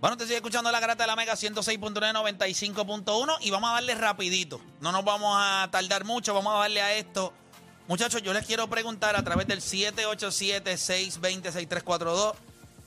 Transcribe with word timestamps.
Bueno, 0.00 0.16
te 0.16 0.24
sigue 0.24 0.36
escuchando 0.36 0.72
la 0.72 0.80
garata 0.80 1.02
de 1.02 1.08
la 1.08 1.16
Mega 1.16 1.34
106.9, 1.34 1.92
95.1 1.92 3.36
y 3.40 3.50
vamos 3.50 3.68
a 3.68 3.74
darle 3.74 3.94
rapidito. 3.94 4.58
No 4.80 4.92
nos 4.92 5.04
vamos 5.04 5.36
a 5.38 5.68
tardar 5.70 6.04
mucho, 6.04 6.32
vamos 6.32 6.54
a 6.54 6.60
darle 6.60 6.80
a 6.80 6.94
esto. 6.94 7.34
Muchachos, 7.86 8.22
yo 8.22 8.32
les 8.32 8.46
quiero 8.46 8.70
preguntar 8.70 9.14
a 9.14 9.22
través 9.22 9.46
del 9.46 9.60
787-620-6342. 9.60 12.32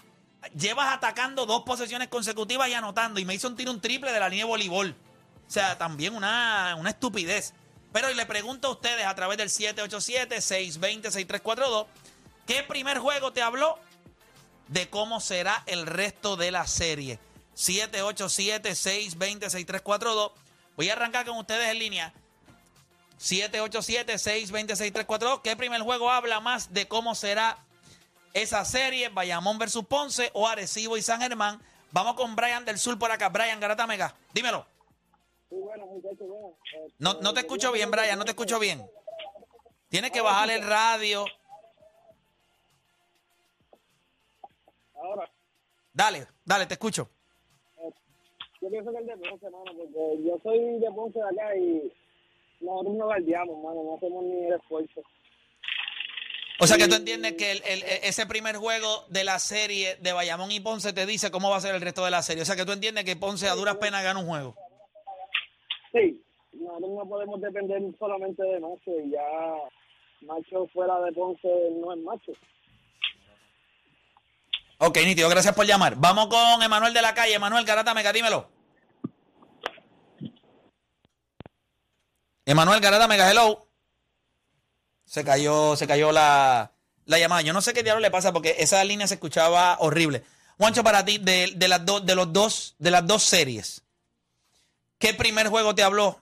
Llevas 0.57 0.93
atacando 0.93 1.45
dos 1.45 1.63
posesiones 1.63 2.07
consecutivas 2.07 2.69
y 2.69 2.73
anotando. 2.73 3.19
Y 3.19 3.25
un 3.25 3.57
tiro 3.57 3.71
un 3.71 3.81
triple 3.81 4.13
de 4.13 4.21
la 4.21 4.29
línea 4.29 4.45
de 4.45 4.49
voleibol. 4.49 4.95
O 5.45 5.51
sea, 5.51 5.77
también 5.77 6.15
una, 6.15 6.77
una 6.79 6.91
estupidez. 6.91 7.53
Pero 7.91 8.09
le 8.09 8.25
pregunto 8.25 8.69
a 8.69 8.71
ustedes 8.71 9.05
a 9.05 9.13
través 9.15 9.37
del 9.37 9.49
787-620-6342, 9.49 11.87
¿qué 12.47 12.63
primer 12.63 12.99
juego 12.99 13.33
te 13.33 13.41
habló 13.41 13.77
de 14.69 14.89
cómo 14.89 15.19
será 15.19 15.61
el 15.65 15.85
resto 15.85 16.37
de 16.37 16.51
la 16.51 16.65
serie? 16.67 17.19
787-620-6342. 17.57 20.31
Voy 20.77 20.89
a 20.89 20.93
arrancar 20.93 21.25
con 21.25 21.37
ustedes 21.37 21.67
en 21.67 21.79
línea. 21.79 22.13
787-620-6342. 23.19 25.41
¿Qué 25.41 25.57
primer 25.57 25.81
juego 25.81 26.11
habla 26.11 26.39
más 26.39 26.71
de 26.71 26.87
cómo 26.87 27.13
será 27.13 27.57
esa 28.33 28.65
serie? 28.65 29.09
Bayamón 29.09 29.57
versus 29.57 29.85
Ponce 29.85 30.29
o 30.33 30.47
Arecibo 30.47 30.97
y 30.97 31.01
San 31.01 31.21
Germán. 31.21 31.61
Vamos 31.91 32.15
con 32.15 32.35
Brian 32.35 32.65
del 32.65 32.79
Sur 32.79 32.97
por 32.97 33.11
acá. 33.11 33.29
Brian 33.29 33.59
Garata 33.59 33.85
Mega. 33.87 34.15
Dímelo. 34.33 34.65
No, 36.99 37.13
no 37.21 37.33
te 37.33 37.41
escucho 37.41 37.71
bien, 37.71 37.91
Brian, 37.91 38.17
no 38.17 38.25
te 38.25 38.31
escucho 38.31 38.59
bien. 38.59 38.83
Tienes 39.89 40.11
que 40.11 40.21
bajar 40.21 40.49
el 40.49 40.63
radio. 40.63 41.25
Ahora. 44.95 45.29
Dale, 45.93 46.27
dale, 46.43 46.65
te 46.65 46.73
escucho. 46.73 47.09
Yo 48.59 48.69
pienso 48.69 48.91
que 48.91 48.97
el 48.97 49.05
de 49.05 49.17
Ponce, 49.17 49.49
mano, 49.49 49.65
porque 49.77 50.23
yo 50.23 50.39
soy 50.41 50.79
de 50.79 50.91
Ponce 50.91 51.19
de 51.19 51.25
acá 51.25 51.55
y 51.55 51.93
nosotros 52.61 52.95
no 52.95 53.05
guardiamos, 53.05 53.61
mano, 53.61 53.83
no 53.83 53.95
hacemos 53.97 54.23
ni 54.23 54.45
el 54.45 54.53
esfuerzo. 54.53 55.01
O 56.59 56.67
sea 56.67 56.77
que 56.77 56.87
tú 56.87 56.95
entiendes 56.95 57.33
que 57.33 57.51
el, 57.51 57.63
el, 57.65 57.83
ese 58.03 58.25
primer 58.25 58.57
juego 58.57 59.05
de 59.09 59.23
la 59.23 59.39
serie 59.39 59.95
de 59.97 60.13
Bayamón 60.13 60.51
y 60.51 60.59
Ponce 60.59 60.93
te 60.93 61.05
dice 61.05 61.31
cómo 61.31 61.49
va 61.49 61.57
a 61.57 61.61
ser 61.61 61.75
el 61.75 61.81
resto 61.81 62.05
de 62.05 62.11
la 62.11 62.21
serie. 62.21 62.43
O 62.43 62.45
sea 62.45 62.55
que 62.55 62.65
tú 62.65 62.71
entiendes 62.71 63.03
que 63.05 63.15
Ponce 63.15 63.47
a 63.47 63.55
duras 63.55 63.77
penas 63.77 64.03
gana 64.03 64.19
un 64.19 64.27
juego. 64.27 64.55
Sí, 65.91 66.21
nosotros 66.53 66.91
no 66.91 67.09
podemos 67.09 67.41
depender 67.41 67.81
solamente 67.99 68.43
de 68.43 68.59
Macho 68.59 68.91
y 69.03 69.11
ya 69.11 69.19
Macho 70.21 70.67
fuera 70.73 70.99
de 71.01 71.11
Ponce 71.11 71.47
no 71.79 71.93
es 71.93 71.99
Macho. 71.99 72.31
Ok, 74.77 74.97
Nítido, 75.05 75.29
gracias 75.29 75.55
por 75.55 75.65
llamar. 75.65 75.95
Vamos 75.97 76.27
con 76.27 76.61
Emanuel 76.61 76.93
de 76.93 77.01
la 77.01 77.13
calle. 77.13 77.35
Emanuel 77.35 77.65
Garata 77.65 77.93
Mega, 77.93 78.11
dímelo. 78.11 78.49
Emanuel 82.45 82.81
Garata 82.81 83.07
Mega, 83.07 83.29
hello. 83.29 83.67
Se 85.13 85.23
cayó, 85.23 85.75
se 85.75 85.85
cayó 85.85 86.11
la, 86.11 86.71
la 87.05 87.19
llamada. 87.19 87.43
Yo 87.43 87.53
no 87.53 87.61
sé 87.61 87.71
qué 87.71 87.83
diablo 87.83 88.01
le 88.01 88.09
pasa 88.09 88.33
porque 88.33 88.55
esa 88.57 88.83
línea 88.83 89.05
se 89.05 89.13
escuchaba 89.13 89.77
horrible. 89.79 90.23
Juancho, 90.57 90.83
para 90.83 91.05
ti, 91.05 91.19
de, 91.19 91.53
de 91.55 91.67
las, 91.67 91.85
dos 91.85 92.03
de, 92.03 92.15
los 92.15 92.33
dos, 92.33 92.73
de 92.79 92.89
las 92.89 93.05
dos 93.05 93.21
series, 93.21 93.83
¿qué 94.97 95.13
primer 95.13 95.49
juego 95.49 95.75
te 95.75 95.83
habló 95.83 96.19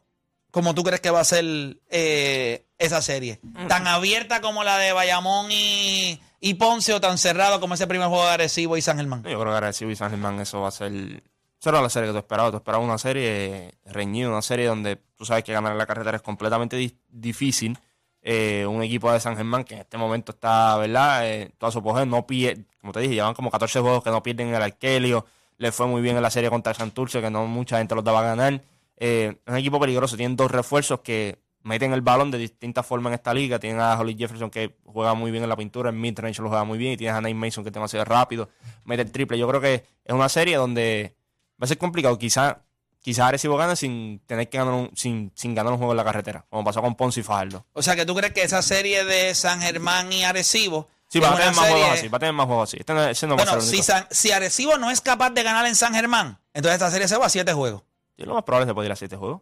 como 0.52 0.76
tú 0.76 0.84
crees 0.84 1.00
que 1.00 1.10
va 1.10 1.22
a 1.22 1.24
ser 1.24 1.78
eh, 1.90 2.66
esa 2.80 3.02
serie? 3.02 3.40
¿Tan 3.70 3.88
abierta 3.88 4.42
como 4.42 4.62
la 4.66 4.78
de 4.78 4.92
Bayamón 4.92 5.50
y, 5.54 6.22
y, 6.42 6.56
Ponce 6.56 6.94
o 6.94 7.00
tan 7.00 7.18
cerrado 7.18 7.62
como 7.62 7.76
ese 7.76 7.88
primer 7.88 8.10
juego 8.10 8.26
de 8.26 8.32
Arecibo 8.32 8.76
y 8.76 8.82
San 8.82 8.98
Germán? 8.98 9.24
Yo 9.24 9.40
creo 9.40 9.54
que 9.54 9.58
Arecibo 9.58 9.92
y 9.92 9.96
San 9.96 10.10
Germán 10.10 10.38
eso 10.42 10.60
va 10.60 10.68
a 10.68 10.72
ser... 10.72 10.92
Eso 10.92 11.70
era 11.70 11.82
la 11.82 11.90
serie 11.90 12.10
que 12.10 12.14
tú 12.14 12.20
esperabas. 12.20 12.52
Tú 12.52 12.58
esperabas 12.58 12.86
una 12.86 12.98
serie 12.98 13.74
reñida, 13.86 14.28
una 14.28 14.42
serie 14.42 14.66
donde 14.66 14.98
tú 15.16 15.24
sabes 15.24 15.46
que 15.46 15.54
ganar 15.54 15.72
en 15.72 15.78
la 15.78 15.86
carretera 15.86 16.18
es 16.18 16.24
completamente 16.24 16.94
difícil. 17.08 17.80
Eh, 18.24 18.66
un 18.68 18.84
equipo 18.84 19.12
de 19.12 19.20
San 19.20 19.36
Germán 19.36 19.64
que 19.64 19.74
en 19.74 19.80
este 19.82 19.98
momento 19.98 20.32
está, 20.32 20.78
¿verdad? 20.78 21.28
Eh, 21.28 21.52
toda 21.58 21.72
su 21.72 21.80
apogeo, 21.80 22.06
no 22.06 22.28
pierde, 22.28 22.66
como 22.80 22.94
te 22.94 23.00
dije, 23.00 23.16
llevan 23.16 23.34
como 23.34 23.50
14 23.50 23.80
juegos 23.80 24.04
que 24.04 24.12
no 24.12 24.22
pierden 24.22 24.50
en 24.50 24.56
el 24.56 24.62
Arkelio. 24.62 25.26
Le 25.58 25.72
fue 25.72 25.88
muy 25.88 26.02
bien 26.02 26.16
en 26.18 26.22
la 26.24 26.30
serie 26.30 26.50
contra 26.50 26.72
el 26.72 26.78
Santurce, 26.78 27.22
que 27.22 27.30
no 27.30 27.48
mucha 27.48 27.78
gente 27.78 27.96
los 27.96 28.04
daba 28.04 28.20
a 28.20 28.24
ganar. 28.24 28.62
Eh, 28.98 29.36
es 29.46 29.52
un 29.52 29.58
equipo 29.58 29.80
peligroso, 29.80 30.16
tienen 30.18 30.36
dos 30.36 30.52
refuerzos 30.52 31.00
que 31.00 31.40
meten 31.64 31.94
el 31.94 32.02
balón 32.02 32.32
de 32.32 32.38
distintas 32.38 32.86
formas 32.86 33.12
en 33.12 33.16
esta 33.16 33.34
liga. 33.34 33.60
Tienen 33.60 33.80
a 33.82 34.00
Holly 34.00 34.16
Jefferson 34.16 34.50
que 34.50 34.76
juega 34.86 35.14
muy 35.14 35.32
bien 35.32 35.44
en 35.44 35.50
la 35.50 35.56
pintura, 35.56 35.90
en 35.90 36.00
midrange 36.00 36.42
lo 36.42 36.50
juega 36.50 36.64
muy 36.64 36.78
bien, 36.78 36.94
y 36.94 36.98
tienes 36.98 37.16
a 37.16 37.22
Nate 37.22 37.34
Mason 37.34 37.64
que 37.64 37.70
es 37.70 37.74
demasiado 37.74 38.06
rápido, 38.06 38.50
mete 38.86 39.02
el 39.04 39.12
triple. 39.12 39.38
Yo 39.38 39.48
creo 39.48 39.62
que 39.62 39.86
es 40.06 40.14
una 40.14 40.30
serie 40.30 40.58
donde 40.58 41.16
va 41.62 41.66
a 41.66 41.68
ser 41.68 41.78
complicado. 41.78 42.18
Quizá, 42.18 42.62
quizá 43.02 43.28
Arecibo 43.28 43.58
gane 43.58 43.76
sin 43.76 44.20
tener 44.26 44.48
que 44.50 44.58
ganar 44.58 44.74
un, 44.74 44.92
sin, 44.96 45.32
sin 45.36 45.54
ganar 45.54 45.74
un 45.74 45.78
juego 45.78 45.92
en 45.92 45.98
la 45.98 46.04
carretera, 46.06 46.46
como 46.50 46.64
pasó 46.64 46.82
con 46.82 46.96
Ponce 46.96 47.20
y 47.20 47.24
Fajardo. 47.24 47.66
O 47.74 47.82
sea 47.82 47.96
que 47.96 48.06
tú 48.06 48.16
crees 48.16 48.34
que 48.34 48.44
esa 48.44 48.62
serie 48.62 49.04
de 49.04 49.36
San 49.36 49.62
Germán 49.62 50.14
y 50.14 50.24
Arecibo 50.24 50.88
Sí, 51.12 51.20
va 51.20 51.34
a 51.34 51.36
tener 51.36 51.54
más 51.54 51.68
juegos 51.68 51.90
así, 51.90 52.08
va 52.08 52.16
a 52.16 52.20
tener 52.20 52.34
más 52.34 52.46
juegos 52.46 52.70
así. 52.70 52.78
Este 52.80 52.94
no, 52.94 53.02
no 53.02 53.36
bueno, 53.36 53.52
va 53.52 53.58
a 53.58 53.62
ser 53.62 53.76
si, 53.76 53.84
San, 53.84 54.08
si 54.10 54.32
Arecibo 54.32 54.78
no 54.78 54.90
es 54.90 55.02
capaz 55.02 55.32
de 55.32 55.44
ganar 55.44 55.66
en 55.66 55.76
San 55.76 55.94
Germán, 55.94 56.40
entonces 56.54 56.76
esta 56.76 56.90
serie 56.90 57.10
se 57.10 57.18
va 57.18 57.26
a 57.26 57.30
siete 57.30 57.52
juegos. 57.52 57.84
Sí, 58.16 58.24
lo 58.24 58.34
más 58.34 58.44
probable 58.44 58.64
es 58.64 58.70
que 58.70 58.76
puede 58.76 58.88
ir 58.88 58.94
a 58.94 58.96
siete 58.96 59.18
juegos. 59.18 59.42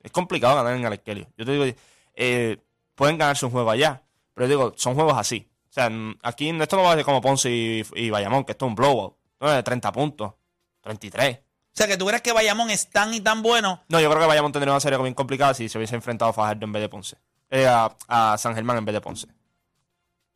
Es 0.00 0.10
complicado 0.10 0.56
ganar 0.56 0.74
en 0.74 0.86
Arkelio. 0.86 1.28
Yo 1.36 1.44
te 1.44 1.52
digo, 1.52 1.78
eh, 2.14 2.56
pueden 2.94 3.18
ganarse 3.18 3.44
un 3.44 3.52
juego 3.52 3.70
allá, 3.70 4.02
pero 4.32 4.46
yo 4.46 4.50
digo, 4.50 4.72
son 4.76 4.94
juegos 4.94 5.14
así. 5.18 5.46
O 5.68 5.72
sea, 5.74 5.90
aquí 6.22 6.48
esto 6.48 6.76
no 6.76 6.84
va 6.84 6.92
a 6.92 6.94
ser 6.94 7.04
como 7.04 7.20
Ponce 7.20 7.50
y, 7.50 7.84
y 7.96 8.08
Bayamón, 8.08 8.44
que 8.44 8.52
esto 8.52 8.64
es 8.64 8.68
un 8.70 8.74
blowout. 8.74 9.14
No 9.40 9.50
es 9.50 9.56
de 9.56 9.62
30 9.62 9.92
puntos, 9.92 10.32
33. 10.80 11.38
O 11.74 11.76
sea, 11.76 11.88
que 11.88 11.96
tú 11.96 12.06
crees 12.06 12.22
que 12.22 12.30
Bayamón 12.30 12.70
es 12.70 12.88
tan 12.88 13.12
y 13.14 13.20
tan 13.20 13.42
bueno. 13.42 13.82
No, 13.88 14.00
yo 14.00 14.08
creo 14.08 14.20
que 14.20 14.28
Bayamón 14.28 14.52
tendría 14.52 14.72
una 14.72 14.80
serie 14.80 14.96
bien 14.98 15.12
complicada 15.12 15.54
si 15.54 15.68
se 15.68 15.76
hubiese 15.76 15.96
enfrentado 15.96 16.30
a 16.30 16.32
Fajardo 16.32 16.64
en 16.64 16.72
vez 16.72 16.80
de 16.82 16.88
Ponce. 16.88 17.16
Eh, 17.50 17.66
a, 17.66 17.92
a, 18.06 18.38
San 18.38 18.54
Germán 18.54 18.78
en 18.78 18.84
vez 18.84 18.92
de 18.92 19.00
Ponce. 19.00 19.26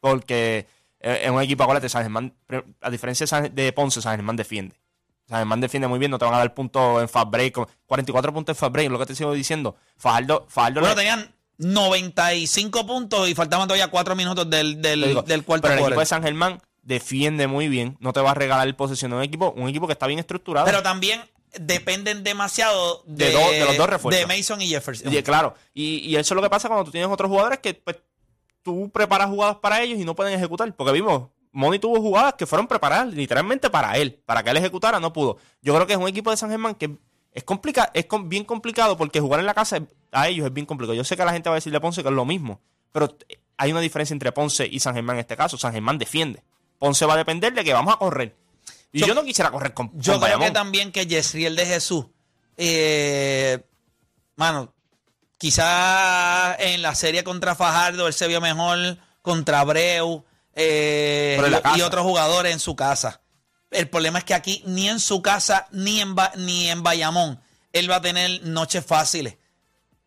Porque 0.01 0.67
es 0.99 1.31
un 1.31 1.41
equipo, 1.41 1.63
acuérdate, 1.63 1.89
San 1.89 2.03
Germán, 2.03 2.35
a 2.81 2.91
diferencia 2.91 3.23
de, 3.23 3.29
San, 3.29 3.55
de 3.55 3.73
Ponce, 3.73 4.03
San 4.03 4.17
Germán 4.17 4.35
defiende. 4.35 4.75
San 5.29 5.39
Germán 5.39 5.61
defiende 5.61 5.87
muy 5.87 6.01
bien, 6.01 6.11
no 6.11 6.19
te 6.19 6.25
van 6.25 6.35
a 6.35 6.39
dar 6.39 6.55
puntos 6.55 7.01
en 7.01 7.09
fast 7.09 7.31
break. 7.31 7.55
44 7.87 8.33
puntos 8.33 8.57
en 8.57 8.59
fast 8.59 8.73
break, 8.73 8.91
lo 8.91 8.99
que 8.99 9.07
te 9.07 9.15
sigo 9.15 9.33
diciendo. 9.33 9.77
Fajardo, 9.97 10.45
Fajardo 10.49 10.81
bueno, 10.81 10.97
le... 10.97 11.03
tenían 11.03 11.33
95 11.59 12.85
puntos 12.85 13.29
y 13.29 13.35
faltaban 13.37 13.69
todavía 13.69 13.89
4 13.89 14.17
minutos 14.17 14.51
del, 14.51 14.83
del, 14.83 15.05
digo, 15.05 15.23
del 15.23 15.45
cuarto 15.45 15.69
Pero 15.69 15.81
el 15.81 15.87
equipo 15.87 16.01
de 16.01 16.07
San 16.07 16.23
Germán 16.25 16.61
defiende 16.89 17.47
muy 17.47 17.69
bien, 17.69 17.97
no 18.01 18.13
te 18.13 18.21
va 18.21 18.31
a 18.31 18.35
regalar 18.35 18.67
el 18.67 18.75
posesión 18.75 19.11
de 19.11 19.19
un 19.19 19.23
equipo, 19.23 19.53
un 19.57 19.69
equipo 19.69 19.87
que 19.87 19.93
está 19.93 20.07
bien 20.07 20.19
estructurado. 20.19 20.67
Pero 20.67 20.83
también 20.83 21.21
dependen 21.61 22.25
demasiado 22.25 23.03
de, 23.07 23.27
de, 23.27 23.33
do, 23.33 23.51
de 23.51 23.65
los 23.65 23.77
dos 23.77 23.91
refuerzos. 23.91 24.21
De 24.21 24.27
Mason 24.27 24.61
y 24.63 24.69
Jefferson. 24.69 25.13
Y, 25.13 25.23
claro, 25.23 25.55
y, 25.75 25.99
y, 25.99 26.17
eso 26.17 26.35
es 26.35 26.37
lo 26.37 26.43
que 26.43 26.51
pasa 26.51 26.69
cuando 26.69 26.85
tú 26.85 26.91
tienes 26.91 27.11
otros 27.11 27.29
jugadores 27.29 27.59
que 27.59 27.75
pues, 27.75 27.99
tú 28.63 28.91
preparas 28.91 29.29
jugadas 29.29 29.57
para 29.57 29.83
ellos 29.83 29.99
y 30.01 30.05
no 30.05 30.17
pueden 30.17 30.33
ejecutar. 30.33 30.75
Porque 30.75 30.93
vimos, 30.93 31.29
Moni 31.53 31.79
tuvo 31.79 32.01
jugadas 32.01 32.35
que 32.35 32.47
fueron 32.47 32.67
preparadas 32.67 33.13
literalmente 33.13 33.69
para 33.69 33.99
él, 33.99 34.21
para 34.25 34.43
que 34.43 34.51
él 34.51 34.57
ejecutara, 34.57 34.99
no 34.99 35.13
pudo. 35.13 35.37
Yo 35.61 35.75
creo 35.75 35.87
que 35.87 35.93
es 35.93 35.99
un 35.99 36.09
equipo 36.09 36.31
de 36.31 36.39
San 36.39 36.49
Germán 36.49 36.75
que 36.75 36.97
es, 37.33 37.45
complica, 37.45 37.91
es 37.93 38.07
bien 38.25 38.45
complicado 38.45 38.97
porque 38.97 39.21
jugar 39.21 39.41
en 39.41 39.47
la 39.47 39.55
casa 39.55 39.79
a 40.11 40.29
ellos 40.29 40.47
es 40.47 40.53
bien 40.55 40.67
complicado. 40.67 40.95
Yo 40.95 41.05
sé 41.05 41.19
que 41.19 41.25
la 41.25 41.33
gente 41.33 41.51
va 41.51 41.57
a 41.57 41.59
decir 41.59 41.73
de 41.73 41.81
Ponce 41.81 42.03
que 42.03 42.09
es 42.09 42.15
lo 42.15 42.25
mismo, 42.25 42.63
pero 42.93 43.15
hay 43.59 43.73
una 43.73 43.81
diferencia 43.81 44.15
entre 44.15 44.33
Ponce 44.33 44.67
y 44.67 44.81
San 44.81 44.95
Germán 44.95 45.17
en 45.17 45.21
este 45.21 45.37
caso. 45.37 45.59
San 45.59 45.73
Germán 45.73 45.99
defiende. 45.99 46.43
Ponce 46.79 47.05
va 47.07 47.15
a 47.15 47.17
depender 47.19 47.53
de 47.53 47.65
que 47.65 47.73
vamos 47.73 47.95
a 47.95 47.99
correr. 47.99 48.37
Y 48.93 49.01
yo, 49.01 49.07
yo 49.09 49.15
no 49.15 49.25
quisiera 49.25 49.51
correr 49.51 49.75
con 49.75 49.89
Yo 49.89 49.93
con 49.95 50.03
creo 50.03 50.19
Bayamón. 50.21 50.47
que 50.49 50.51
también 50.53 50.93
que 50.93 51.07
Yesriel 51.07 51.57
de 51.57 51.67
Jesús, 51.67 52.07
eh, 52.57 53.65
mano, 54.37 54.73
quizá 55.37 56.55
en 56.59 56.83
la 56.83 56.95
serie 56.95 57.25
contra 57.25 57.55
Fajardo 57.55 58.07
él 58.07 58.13
se 58.13 58.29
vio 58.29 58.41
mejor 58.41 58.99
contra 59.23 59.61
Abreu. 59.61 60.25
eh, 60.61 61.41
y- 61.77 61.83
otros 61.83 62.03
jugadores 62.03 62.53
en 62.53 62.59
su 62.59 62.75
casa. 62.75 63.21
El 63.71 63.89
problema 63.89 64.19
es 64.19 64.25
que 64.25 64.35
aquí 64.35 64.63
ni 64.67 64.89
en 64.89 64.99
su 64.99 65.23
casa 65.23 65.69
ni 65.71 66.01
en, 66.01 66.15
Ba- 66.17 66.33
ni 66.37 66.69
en 66.69 66.83
Bayamón 66.83 67.41
él 67.73 67.89
va 67.91 67.97
a 67.97 68.01
tener 68.03 68.43
noches 68.45 68.85
fáciles. 68.85 69.37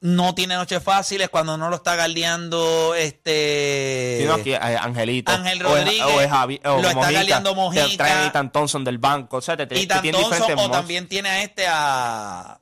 No 0.04 0.34
tiene 0.34 0.56
noches 0.56 0.82
fáciles 0.82 1.30
cuando 1.30 1.58
no 1.58 1.70
lo 1.70 1.76
está 1.76 1.96
galdeando 1.96 2.96
este 2.96 4.18
Sí, 4.22 4.26
no, 4.28 4.34
aquí, 4.34 4.52
eh, 4.54 4.58
Angelito. 4.58 5.32
Ángel 5.32 5.64
o 5.64 5.78
es- 5.78 5.84
Rodríguez, 5.84 6.06
O 6.08 6.22
es, 6.22 6.30
Javi, 6.30 6.60
o 6.66 6.70
lo 6.70 6.78
está 6.80 6.94
Mojica, 6.96 7.12
galeando 7.12 7.50
te 7.52 7.56
Mojica. 7.56 7.98
traen 7.98 8.18
a 8.18 8.28
Ethan 8.28 8.52
Thompson 8.52 8.84
del 8.84 8.98
banco. 8.98 9.38
O 9.38 9.42
sea, 9.42 9.56
te, 9.56 9.68
te, 9.68 9.76
te 9.76 9.86
tiene 10.00 10.12
Thompson, 10.18 10.32
diferentes 10.40 10.66
o 10.66 10.72
también 10.72 11.08
tiene 11.08 11.30
a 11.30 11.44
este 11.44 11.66
a 11.70 12.60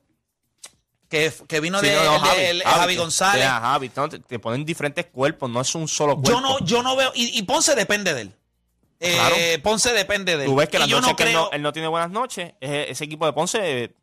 que, 1.07 1.31
que 1.47 1.59
vino 1.61 1.79
Sí, 1.79 1.87
de, 1.87 1.95
no, 1.95 2.03
no, 2.03 2.13
el 2.15 2.19
Javi, 2.21 2.41
el- 2.41 2.63
Javi, 2.63 2.79
Javi 2.79 2.95
González. 2.97 3.45
a 3.45 3.59
Javi, 3.61 3.89
te, 4.27 4.37
ponen 4.39 4.65
diferentes 4.65 5.05
cuerpos, 5.05 5.49
no 5.49 5.61
es 5.61 5.73
un 5.75 5.87
solo 5.87 6.15
cuerpo. 6.15 6.31
Yo 6.31 6.41
no, 6.41 6.59
yo 6.65 6.83
no 6.83 6.95
veo. 6.97 7.11
Y, 7.15 7.39
y 7.39 7.43
Ponce 7.43 7.73
depende 7.73 8.13
de 8.13 8.21
él. 8.23 8.33
Eh, 8.99 9.13
Claro. 9.15 9.35
Ponce 9.63 9.93
depende 9.93 10.35
de 10.35 10.43
él. 10.43 10.49
Tú 10.49 10.55
ves 10.57 10.67
que 10.67 10.75
Y 10.75 10.81
las 10.81 10.89
noches 10.89 11.07
no 11.07 11.15
que 11.15 11.23
él 11.23 11.29
creo. 11.29 11.41
no, 11.45 11.51
él 11.51 11.61
no 11.61 11.71
tiene 11.71 11.87
buenas 11.87 12.11
noches, 12.11 12.51
ese, 12.59 12.91
ese 12.91 13.05
equipo 13.05 13.25
de 13.25 13.31
Ponce 13.31 13.83
eh, 13.85 13.93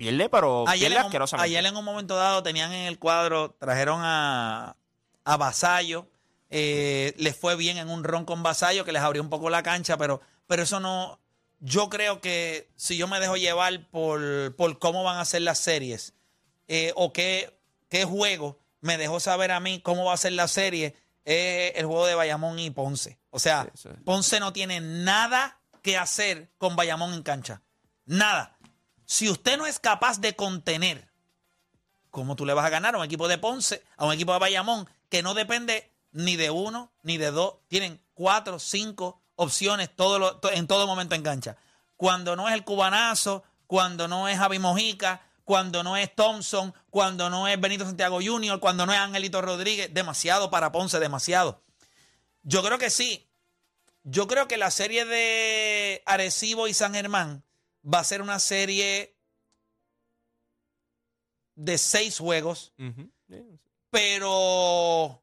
pierde, 0.00 0.28
pero 0.30 0.66
ayer, 0.66 0.88
pierde 0.88 1.00
en 1.00 1.06
asquerosamente. 1.06 1.44
ayer 1.44 1.66
en 1.66 1.76
un 1.76 1.84
momento 1.84 2.16
dado 2.16 2.42
tenían 2.42 2.72
en 2.72 2.86
el 2.86 2.98
cuadro, 2.98 3.54
trajeron 3.60 4.00
a, 4.02 4.76
a 5.24 5.36
Vasallo. 5.36 6.08
eh, 6.48 7.14
les 7.18 7.36
fue 7.36 7.54
bien 7.56 7.76
en 7.78 7.88
un 7.90 8.02
ron 8.02 8.24
con 8.24 8.42
Vasallo 8.42 8.84
que 8.84 8.92
les 8.92 9.02
abrió 9.02 9.22
un 9.22 9.28
poco 9.30 9.50
la 9.50 9.62
cancha, 9.62 9.96
pero, 9.96 10.20
pero 10.46 10.62
eso 10.62 10.80
no. 10.80 11.20
Yo 11.60 11.90
creo 11.90 12.20
que 12.22 12.70
si 12.76 12.96
yo 12.96 13.06
me 13.06 13.20
dejo 13.20 13.36
llevar 13.36 13.86
por, 13.90 14.56
por 14.56 14.78
cómo 14.78 15.04
van 15.04 15.18
a 15.18 15.24
ser 15.26 15.42
las 15.42 15.58
series 15.58 16.14
eh, 16.68 16.92
o 16.96 17.12
qué, 17.12 17.54
qué 17.90 18.04
juego 18.06 18.58
me 18.80 18.96
dejó 18.96 19.20
saber 19.20 19.52
a 19.52 19.60
mí 19.60 19.80
cómo 19.80 20.06
va 20.06 20.14
a 20.14 20.16
ser 20.16 20.32
la 20.32 20.48
serie, 20.48 20.96
es 21.26 21.72
el 21.76 21.84
juego 21.84 22.06
de 22.06 22.14
Bayamón 22.14 22.58
y 22.58 22.70
Ponce. 22.70 23.18
O 23.28 23.38
sea, 23.38 23.68
Sí, 23.74 23.82
sí. 23.82 23.88
Ponce 24.06 24.40
no 24.40 24.54
tiene 24.54 24.80
nada 24.80 25.60
que 25.82 25.98
hacer 25.98 26.50
con 26.56 26.74
Bayamón 26.76 27.12
en 27.12 27.22
cancha. 27.22 27.60
Nada. 28.06 28.56
Si 29.10 29.28
usted 29.28 29.58
no 29.58 29.66
es 29.66 29.80
capaz 29.80 30.20
de 30.20 30.36
contener, 30.36 31.08
¿cómo 32.12 32.36
tú 32.36 32.46
le 32.46 32.54
vas 32.54 32.64
a 32.64 32.70
ganar 32.70 32.94
a 32.94 32.98
un 32.98 33.04
equipo 33.04 33.26
de 33.26 33.38
Ponce, 33.38 33.82
a 33.96 34.06
un 34.06 34.12
equipo 34.12 34.32
de 34.32 34.38
Bayamón, 34.38 34.88
que 35.08 35.24
no 35.24 35.34
depende 35.34 35.90
ni 36.12 36.36
de 36.36 36.50
uno 36.50 36.92
ni 37.02 37.18
de 37.18 37.32
dos? 37.32 37.54
Tienen 37.66 38.00
cuatro, 38.14 38.60
cinco 38.60 39.20
opciones 39.34 39.90
todo 39.96 40.40
en 40.52 40.68
todo 40.68 40.86
momento 40.86 41.16
en 41.16 41.24
cancha. 41.24 41.56
Cuando 41.96 42.36
no 42.36 42.46
es 42.46 42.54
el 42.54 42.62
cubanazo, 42.62 43.42
cuando 43.66 44.06
no 44.06 44.28
es 44.28 44.38
Javi 44.38 44.60
Mojica, 44.60 45.22
cuando 45.42 45.82
no 45.82 45.96
es 45.96 46.14
Thompson, 46.14 46.72
cuando 46.88 47.28
no 47.30 47.48
es 47.48 47.60
Benito 47.60 47.84
Santiago 47.84 48.20
Jr., 48.24 48.60
cuando 48.60 48.86
no 48.86 48.92
es 48.92 48.98
Angelito 49.00 49.42
Rodríguez, 49.42 49.92
demasiado 49.92 50.52
para 50.52 50.70
Ponce, 50.70 51.00
demasiado. 51.00 51.64
Yo 52.44 52.62
creo 52.62 52.78
que 52.78 52.90
sí. 52.90 53.28
Yo 54.04 54.28
creo 54.28 54.46
que 54.46 54.56
la 54.56 54.70
serie 54.70 55.04
de 55.04 56.00
Arecibo 56.06 56.68
y 56.68 56.74
San 56.74 56.94
Germán 56.94 57.42
va 57.82 58.00
a 58.00 58.04
ser 58.04 58.22
una 58.22 58.38
serie 58.38 59.16
de 61.54 61.78
seis 61.78 62.18
juegos, 62.18 62.72
pero 63.90 65.22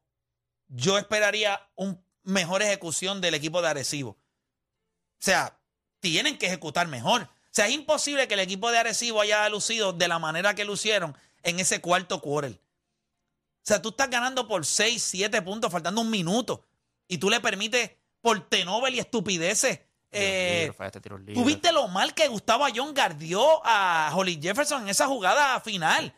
yo 0.68 0.98
esperaría 0.98 1.60
un 1.74 2.04
mejor 2.22 2.62
ejecución 2.62 3.20
del 3.20 3.34
equipo 3.34 3.62
de 3.62 3.68
Arecibo. 3.68 4.10
O 4.10 5.20
sea, 5.20 5.60
tienen 6.00 6.38
que 6.38 6.46
ejecutar 6.46 6.86
mejor. 6.88 7.22
O 7.22 7.50
sea, 7.50 7.66
es 7.66 7.72
imposible 7.72 8.28
que 8.28 8.34
el 8.34 8.40
equipo 8.40 8.70
de 8.70 8.78
Arecibo 8.78 9.20
haya 9.20 9.48
lucido 9.48 9.92
de 9.92 10.06
la 10.08 10.18
manera 10.18 10.54
que 10.54 10.64
lucieron 10.64 11.16
en 11.42 11.58
ese 11.58 11.80
cuarto 11.80 12.20
quarter. 12.20 12.52
O 12.52 13.64
sea, 13.68 13.82
tú 13.82 13.90
estás 13.90 14.08
ganando 14.08 14.46
por 14.46 14.64
6, 14.64 15.02
7 15.02 15.42
puntos, 15.42 15.72
faltando 15.72 16.00
un 16.00 16.10
minuto. 16.10 16.66
Y 17.08 17.18
tú 17.18 17.30
le 17.30 17.40
permites 17.40 17.90
por 18.20 18.48
tenovel 18.48 18.94
y 18.94 18.98
estupideces. 18.98 19.80
Eh, 20.12 20.60
libres, 20.60 20.76
fallaste 20.76 21.00
tiros 21.00 21.20
libres. 21.20 21.36
¿Tú 21.36 21.44
viste 21.44 21.72
lo 21.72 21.88
mal 21.88 22.14
que 22.14 22.28
Gustavo 22.28 22.64
Ayón 22.64 22.94
guardió 22.94 23.60
a 23.64 24.10
Holly 24.14 24.38
Jefferson 24.40 24.82
en 24.82 24.88
esa 24.88 25.06
jugada 25.06 25.60
final? 25.60 26.14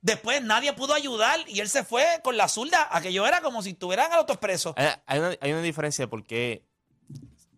Después 0.00 0.42
nadie 0.42 0.72
pudo 0.72 0.94
ayudar 0.94 1.40
y 1.46 1.60
él 1.60 1.68
se 1.68 1.84
fue 1.84 2.04
con 2.24 2.36
la 2.36 2.48
zurda. 2.48 2.88
Aquello 2.90 3.26
era 3.26 3.40
como 3.40 3.62
si 3.62 3.70
estuvieran 3.70 4.10
al 4.12 4.20
autoexpreso. 4.20 4.74
Hay, 4.76 4.88
hay 5.06 5.18
una, 5.18 5.36
hay 5.40 5.52
una 5.52 5.62
diferencia 5.62 6.04
de 6.04 6.08
por 6.08 6.24
qué 6.24 6.66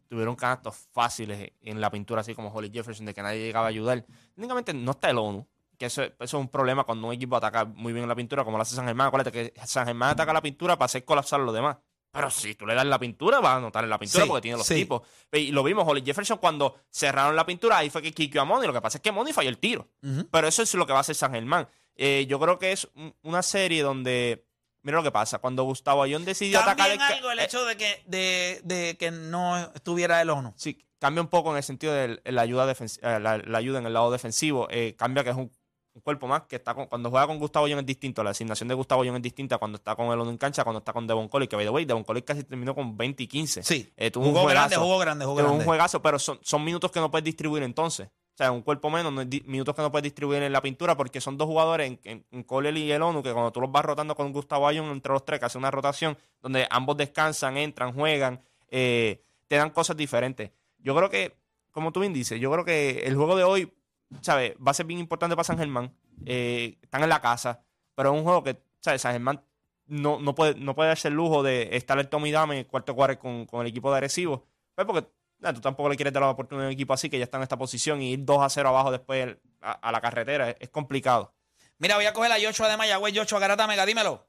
tuvieron 0.09 0.37
canastos 0.37 0.77
fáciles 0.93 1.53
en 1.61 1.81
la 1.81 1.91
pintura, 1.91 2.21
así 2.21 2.35
como 2.35 2.51
Holly 2.51 2.71
Jefferson, 2.73 3.07
de 3.07 3.15
que 3.15 3.23
nadie 3.23 3.41
llegaba 3.41 3.67
a 3.67 3.71
ayudar. 3.71 4.05
Técnicamente 4.35 4.73
no 4.73 4.93
está 4.93 5.11
el 5.11 5.19
ONU, 5.19 5.47
que 5.77 5.87
eso, 5.87 6.03
eso 6.03 6.15
es 6.21 6.35
un 6.35 6.49
problema 6.49 6.85
cuando 6.85 7.09
un 7.09 7.15
equipo 7.15 7.37
ataca 7.37 7.65
muy 7.65 7.93
bien 7.93 8.07
la 8.07 8.15
pintura, 8.15 8.45
como 8.45 8.57
lo 8.57 8.63
hace 8.63 8.77
San 8.77 8.87
Germán. 8.87 9.09
Acuérdate 9.09 9.33
que 9.33 9.67
San 9.67 9.87
Germán 9.87 10.11
ataca 10.11 10.33
la 10.33 10.41
pintura 10.41 10.77
para 10.77 10.87
hacer 10.87 11.05
colapsar 11.05 11.41
a 11.41 11.45
los 11.45 11.55
demás. 11.55 11.79
Pero 12.15 12.31
si 12.31 12.55
tú 12.55 12.65
le 12.67 12.75
das 12.75 12.87
la 12.87 12.99
pintura, 12.99 13.41
vas 13.41 13.53
a 13.53 13.57
anotar 13.57 13.85
en 13.85 13.91
la 13.91 13.99
pintura 13.99 14.25
Sí, 14.25 14.29
porque 14.29 14.43
tiene 14.43 14.57
los 14.57 14.67
sí. 14.67 14.77
tipos. 14.77 15.03
Y 15.33 15.51
lo 15.53 15.63
vimos, 15.65 15.85
Holly 15.87 16.03
Jefferson, 16.05 16.39
cuando 16.39 16.77
cerraron 16.91 17.35
la 17.37 17.45
pintura, 17.45 17.79
ahí 17.79 17.91
fue 17.91 18.01
que 18.03 18.13
quiqueó 18.13 18.43
a 18.43 18.45
Money. 18.45 18.67
Lo 18.69 18.73
que 18.73 18.81
pasa 18.81 18.99
es 18.99 19.03
que 19.03 19.11
Money 19.13 19.33
falló 19.33 19.49
el 19.51 19.59
tiro. 19.59 19.89
Pero 20.31 20.47
eso 20.49 20.63
es 20.63 20.73
lo 20.75 20.87
que 20.87 20.93
va 20.93 20.99
a 20.99 21.03
hacer 21.03 21.15
San 21.17 21.33
Germán. 21.33 21.69
Eh, 21.97 22.27
yo 22.29 22.39
creo 22.41 22.59
que 22.59 22.73
es 22.73 22.89
un- 22.95 23.15
una 23.23 23.43
serie 23.43 23.83
donde. 23.83 24.47
Mira 24.83 24.99
lo 24.99 25.03
que 25.03 25.11
pasa. 25.13 25.39
Cuando 25.39 25.63
Gustavo 25.65 26.03
Ayón 26.03 26.25
decidió 26.25 26.59
atacar 26.61 26.89
Cambia 26.89 26.95
en 27.09 27.13
algo 27.15 27.31
el 27.31 27.39
eh, 27.39 27.45
hecho 27.45 27.65
de 27.65 27.77
que, 27.77 28.03
de, 28.07 28.61
de 28.65 28.97
que 28.99 29.11
no 29.11 29.57
estuviera 29.75 30.21
el 30.21 30.29
ONU. 30.31 30.53
Sí, 30.57 30.85
cambia 30.99 31.23
un 31.23 31.29
poco 31.29 31.51
en 31.53 31.57
el 31.57 31.63
sentido 31.63 31.95
de 31.95 32.21
la 32.25 32.43
ayuda, 32.43 32.71
eh, 32.71 32.87
la, 33.03 33.39
la 33.39 33.59
ayuda 33.59 33.79
en 33.79 33.87
el 33.87 33.95
lado 33.95 34.11
defensivo. 34.11 34.69
eh, 34.71 34.95
cambia 34.99 35.25
que 35.25 35.31
es 35.31 35.37
un, 35.37 35.51
un 35.95 36.01
cuerpo 36.01 36.27
más 36.27 36.43
que 36.43 36.57
está 36.57 36.75
con- 36.75 36.87
cuando 36.87 37.09
juega 37.11 37.27
con 37.27 37.39
Gustavo 37.39 37.69
Young 37.69 37.81
es 37.81 37.87
distinto. 37.87 38.23
La 38.25 38.31
asignación 38.31 38.69
de 38.69 38.75
Gustavo 38.75 39.05
Young 39.05 39.17
es 39.17 39.23
distinta 39.23 39.59
cuando 39.59 39.77
está 39.77 39.95
con 39.95 40.07
el 40.13 40.19
ONU 40.21 40.31
en 40.31 40.39
cancha, 40.39 40.65
cuando 40.65 40.79
está 40.79 40.93
con 40.93 41.07
Devon 41.07 41.29
Coley. 41.29 41.47
Que 41.47 41.55
by 41.57 41.65
the 41.65 41.71
way, 41.71 41.85
Devon 41.85 42.03
Coley 42.05 42.23
casi 42.23 42.43
terminó 42.45 42.75
con 42.75 42.97
20 42.97 43.23
y 43.23 43.27
15. 43.29 43.63
Sí. 43.63 43.93
Eh, 43.97 44.11
tuvo 44.11 44.27
un 44.27 44.33
juegazo. 44.33 44.53
grande, 44.55 44.77
jugó 44.77 44.99
grande, 44.99 45.25
jugó 45.25 45.37
Tuvo 45.39 45.45
grande. 45.47 45.59
un 45.63 45.67
juegazo, 45.67 46.03
pero 46.03 46.19
son, 46.19 46.39
son 46.43 46.65
minutos 46.65 46.91
que 46.91 46.99
no 47.01 47.11
puedes 47.11 47.25
distribuir 47.25 47.63
entonces. 47.63 48.09
O 48.09 48.37
sea, 48.37 48.51
un 48.51 48.63
cuerpo 48.63 48.91
menos, 48.91 49.13
no 49.13 49.23
minutos 49.47 49.77
que 49.77 49.83
no 49.83 49.93
puedes 49.93 50.03
distribuir 50.03 50.43
en 50.43 50.53
la 50.53 50.61
pintura 50.61 50.97
porque 50.97 51.21
son 51.21 51.39
dos 51.39 51.47
jugadores, 51.47 51.87
en, 51.87 52.01
en, 52.03 52.27
en 52.33 52.43
Coley 52.43 52.77
y 52.83 52.91
el 52.91 53.01
ONU, 53.01 53.23
que 53.23 53.33
cuando 53.33 53.53
tú 53.53 53.61
los 53.61 53.71
vas 53.71 53.85
rotando 53.85 54.17
con 54.17 54.33
Gustavo 54.33 54.67
Ayón 54.67 54.87
entre 54.87 55.13
los 55.13 55.25
tres, 55.25 55.39
que 55.39 55.47
hace 55.47 55.59
una 55.59 55.71
rotación 55.71 56.19
donde 56.43 56.67
ambos 56.71 56.97
descansan, 56.97 57.57
entran, 57.57 57.93
juegan, 57.95 58.43
eh, 58.71 59.23
te 59.47 59.55
dan 59.55 59.71
cosas 59.71 59.97
diferentes. 59.97 60.51
Yo 60.79 60.97
creo 60.97 61.09
que, 61.09 61.37
como 61.71 61.93
tú 61.93 62.01
bien 62.01 62.13
dices, 62.13 62.41
yo 62.41 62.51
creo 62.51 62.65
que 62.65 63.05
el 63.07 63.15
juego 63.15 63.37
de 63.37 63.45
hoy, 63.45 63.73
¿sabes? 64.21 64.55
Va 64.57 64.71
a 64.71 64.75
ser 64.75 64.87
bien 64.87 65.01
importante 65.01 65.37
para 65.37 65.45
San 65.45 65.59
Germán. 65.59 65.95
Eh, 66.27 66.79
están 66.83 67.03
en 67.03 67.09
la 67.09 67.21
casa, 67.21 67.65
pero 67.95 68.13
es 68.13 68.19
un 68.19 68.25
juego 68.25 68.43
que, 68.43 68.63
¿sabes? 68.81 69.03
San 69.03 69.13
Germán 69.13 69.45
no, 69.87 70.19
no, 70.19 70.35
puede, 70.35 70.55
no 70.55 70.75
puede 70.75 70.89
darse 70.89 71.09
el 71.09 71.15
lujo 71.15 71.43
de 71.43 71.77
estar 71.77 71.99
el 71.99 72.09
Tommy 72.09 72.33
Dame 72.33 72.55
en 72.55 72.61
el 72.61 72.67
cuarto 72.67 72.95
cuarto 72.95 73.21
con, 73.21 73.47
con 73.47 73.61
el 73.61 73.67
equipo 73.67 73.91
de 73.91 73.99
Arecibo. 73.99 74.47
Pues 74.75 74.87
porque 74.87 75.09
tú 75.53 75.61
tampoco 75.61 75.89
le 75.89 75.97
quieres 75.97 76.13
dar 76.13 76.23
la 76.23 76.31
oportunidad 76.31 76.67
a 76.67 76.69
un 76.69 76.73
equipo 76.73 76.95
así 76.95 77.11
que 77.11 77.19
ya 77.19 77.25
está 77.25 77.37
en 77.37 77.43
esta 77.43 77.59
posición 77.59 78.01
y 78.01 78.13
ir 78.13 78.25
2 78.25 78.43
a 78.43 78.49
0 78.49 78.69
abajo 78.69 78.91
después 78.91 79.37
a, 79.61 79.93
la 79.93 80.01
carretera 80.01 80.51
es, 80.51 80.57
es 80.61 80.71
complicado. 80.71 81.35
Mira, 81.79 81.97
voy 81.97 82.07
a 82.07 82.13
coger 82.13 82.33
a 82.33 82.39
Yocho 82.39 82.67
de 82.67 82.77
Mayagüez, 82.77 83.13
Yocho 83.13 83.39
Garata 83.39 83.67
Mega, 83.67 83.85
dímelo. 83.85 84.27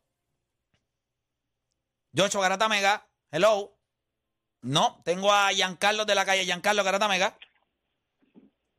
Yocho 2.12 2.42
Garata 2.42 2.68
Mega, 2.68 3.08
hello. 3.32 3.78
No, 4.62 5.02
tengo 5.04 5.32
a 5.32 5.52
Giancarlo 5.52 6.06
de 6.06 6.16
la 6.16 6.26
calle, 6.26 6.46
Giancarlo 6.46 6.84
Garata 6.84 7.08
Mega. 7.08 7.38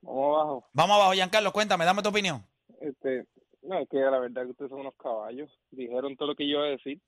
Vamos 0.07 0.41
abajo. 0.41 0.69
Vamos 0.73 0.97
abajo, 0.97 1.13
Giancarlo, 1.13 1.53
cuéntame, 1.53 1.85
dame 1.85 2.03
tu 2.03 2.09
opinión. 2.09 2.45
Este, 2.81 3.27
no, 3.63 3.79
es 3.79 3.89
que 3.89 3.99
la 3.99 4.19
verdad 4.19 4.43
es 4.43 4.47
que 4.47 4.53
ustedes 4.53 4.71
son 4.71 4.81
unos 4.81 4.95
caballos. 4.97 5.51
Dijeron 5.71 6.17
todo 6.17 6.29
lo 6.29 6.35
que 6.35 6.49
yo 6.49 6.59
iba 6.59 6.67
a 6.67 6.71
decir. 6.71 7.01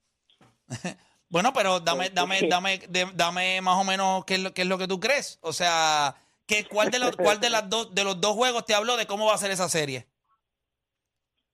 Bueno, 1.31 1.53
pero 1.53 1.79
dame, 1.79 2.09
dame, 2.09 2.39
dame, 2.49 2.79
de- 2.89 3.11
dame 3.13 3.61
más 3.61 3.79
o 3.79 3.83
menos 3.83 4.25
qué 4.25 4.33
es 4.33 4.39
lo, 4.41 4.51
qué 4.51 4.63
es 4.63 4.67
lo 4.67 4.79
que 4.79 4.87
tú 4.87 4.99
crees. 4.99 5.37
O 5.43 5.53
sea, 5.53 6.15
¿qué, 6.47 6.65
cuál 6.67 6.89
de 6.89 6.97
los, 6.97 7.15
cuál 7.15 7.39
de 7.39 7.51
las 7.51 7.69
dos, 7.69 7.93
de 7.93 8.03
los 8.03 8.19
dos 8.19 8.33
juegos 8.33 8.65
te 8.65 8.73
habló 8.73 8.97
de 8.97 9.05
cómo 9.05 9.27
va 9.27 9.35
a 9.35 9.37
ser 9.37 9.51
esa 9.51 9.69
serie? 9.69 10.07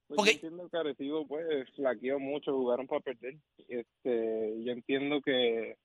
Pues. 0.07 0.25
Yo 0.25 0.31
entiendo 0.31 0.69
que 0.69 0.77
Arecibo 0.77 1.27
pues 1.27 1.69
flaqueó 1.75 2.19
mucho, 2.19 2.53
jugaron 2.53 2.87
para 2.87 3.01
perder. 3.01 3.35
Este, 3.67 4.63
yo 4.63 4.71
entiendo 4.71 5.19
que 5.21 5.77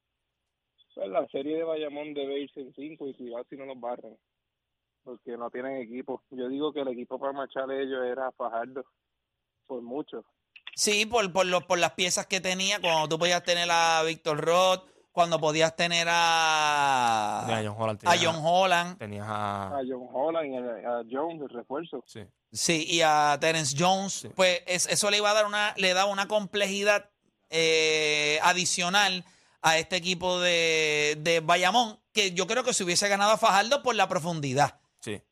pues, 0.94 1.08
la 1.08 1.26
serie 1.28 1.56
de 1.56 1.64
Bayamón 1.64 2.14
debe 2.14 2.38
irse 2.40 2.60
en 2.60 2.72
cinco 2.74 3.08
y 3.08 3.14
cuidado 3.14 3.44
si 3.50 3.56
no 3.56 3.64
los 3.64 3.80
barren, 3.80 4.16
porque 5.04 5.36
no 5.36 5.50
tienen 5.50 5.76
equipo. 5.78 6.22
Yo 6.30 6.48
digo 6.48 6.72
que 6.72 6.80
el 6.80 6.88
equipo 6.88 7.18
para 7.18 7.32
marchar 7.32 7.70
ellos 7.70 8.00
era 8.04 8.30
Fajardo, 8.32 8.84
por 9.66 9.82
mucho. 9.82 10.24
Sí, 10.74 11.04
por, 11.06 11.32
por, 11.32 11.46
los, 11.46 11.64
por 11.64 11.78
las 11.78 11.92
piezas 11.92 12.26
que 12.26 12.40
tenía, 12.40 12.80
cuando 12.80 13.08
tú 13.08 13.18
podías 13.18 13.42
tener 13.42 13.68
a 13.70 14.02
Víctor 14.04 14.40
Roth, 14.40 14.88
cuando 15.12 15.40
podías 15.40 15.74
tener 15.74 16.06
a, 16.10 17.40
a 17.46 17.62
John 17.64 17.74
Holland. 17.76 17.98
a 18.04 18.10
tenías 18.12 18.24
John 18.24 18.42
Holland, 18.44 18.98
Tenías 18.98 19.26
a. 19.28 19.66
A 19.78 19.80
John 19.88 20.06
Holland 20.12 20.46
y 20.52 20.56
a, 20.56 20.98
a 20.98 21.02
Jones, 21.10 21.42
el 21.42 21.48
refuerzo. 21.48 22.02
Sí. 22.06 22.20
sí, 22.52 22.86
y 22.88 23.00
a 23.02 23.36
Terence 23.40 23.76
Jones, 23.78 24.12
Sí. 24.12 24.28
pues 24.34 24.62
es- 24.66 24.86
eso 24.86 25.10
le 25.10 25.16
iba 25.18 25.30
a 25.30 25.34
dar 25.34 25.46
una, 25.46 25.74
le 25.76 25.92
da 25.94 26.06
una 26.06 26.28
complejidad 26.28 27.10
eh, 27.50 28.38
adicional 28.42 29.24
a 29.62 29.76
este 29.78 29.96
equipo 29.96 30.38
de, 30.40 31.18
de 31.20 31.40
Bayamón, 31.40 31.98
que 32.12 32.32
yo 32.32 32.46
creo 32.46 32.62
que 32.62 32.72
se 32.72 32.84
hubiese 32.84 33.08
ganado 33.08 33.32
a 33.32 33.36
Fajardo 33.38 33.82
por 33.82 33.94
la 33.96 34.08
profundidad. 34.08 34.80
Sí. 35.00 35.22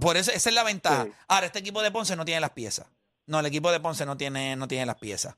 Por 0.00 0.16
eso, 0.16 0.30
esa 0.30 0.48
es 0.48 0.54
la 0.54 0.64
ventaja. 0.64 1.04
Sí. 1.04 1.12
Ahora, 1.28 1.46
este 1.46 1.58
equipo 1.60 1.82
de 1.82 1.90
Ponce 1.90 2.14
no 2.16 2.24
tiene 2.24 2.40
las 2.40 2.50
piezas. 2.50 2.86
No, 3.26 3.40
el 3.40 3.46
equipo 3.46 3.70
de 3.70 3.80
Ponce 3.80 4.04
no 4.06 4.16
tiene, 4.16 4.56
no 4.56 4.68
tiene 4.68 4.86
las 4.86 4.96
piezas. 4.96 5.36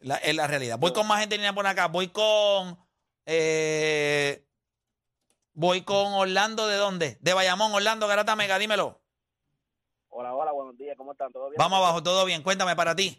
La- 0.00 0.16
es 0.16 0.34
la 0.34 0.46
realidad. 0.46 0.78
Voy 0.78 0.92
con 0.92 1.06
más 1.06 1.20
gente 1.20 1.36
en 1.36 1.40
línea 1.42 1.52
por 1.54 1.66
acá. 1.66 1.86
Voy 1.88 2.08
con. 2.08 2.78
eh, 3.26 4.44
Voy 5.54 5.82
con 5.82 6.14
Orlando, 6.14 6.66
¿de 6.66 6.76
dónde? 6.76 7.18
De 7.20 7.34
Bayamón, 7.34 7.72
Orlando, 7.74 8.06
Garata 8.08 8.34
Mega, 8.36 8.58
dímelo. 8.58 8.98
Hola, 10.08 10.34
hola, 10.34 10.50
buenos 10.52 10.76
días, 10.78 10.96
¿cómo 10.96 11.12
están? 11.12 11.30
¿Todo 11.30 11.50
bien? 11.50 11.58
Vamos 11.58 11.78
abajo, 11.78 12.02
todo 12.02 12.24
bien. 12.24 12.42
Cuéntame 12.42 12.74
para 12.74 12.94
ti. 12.96 13.18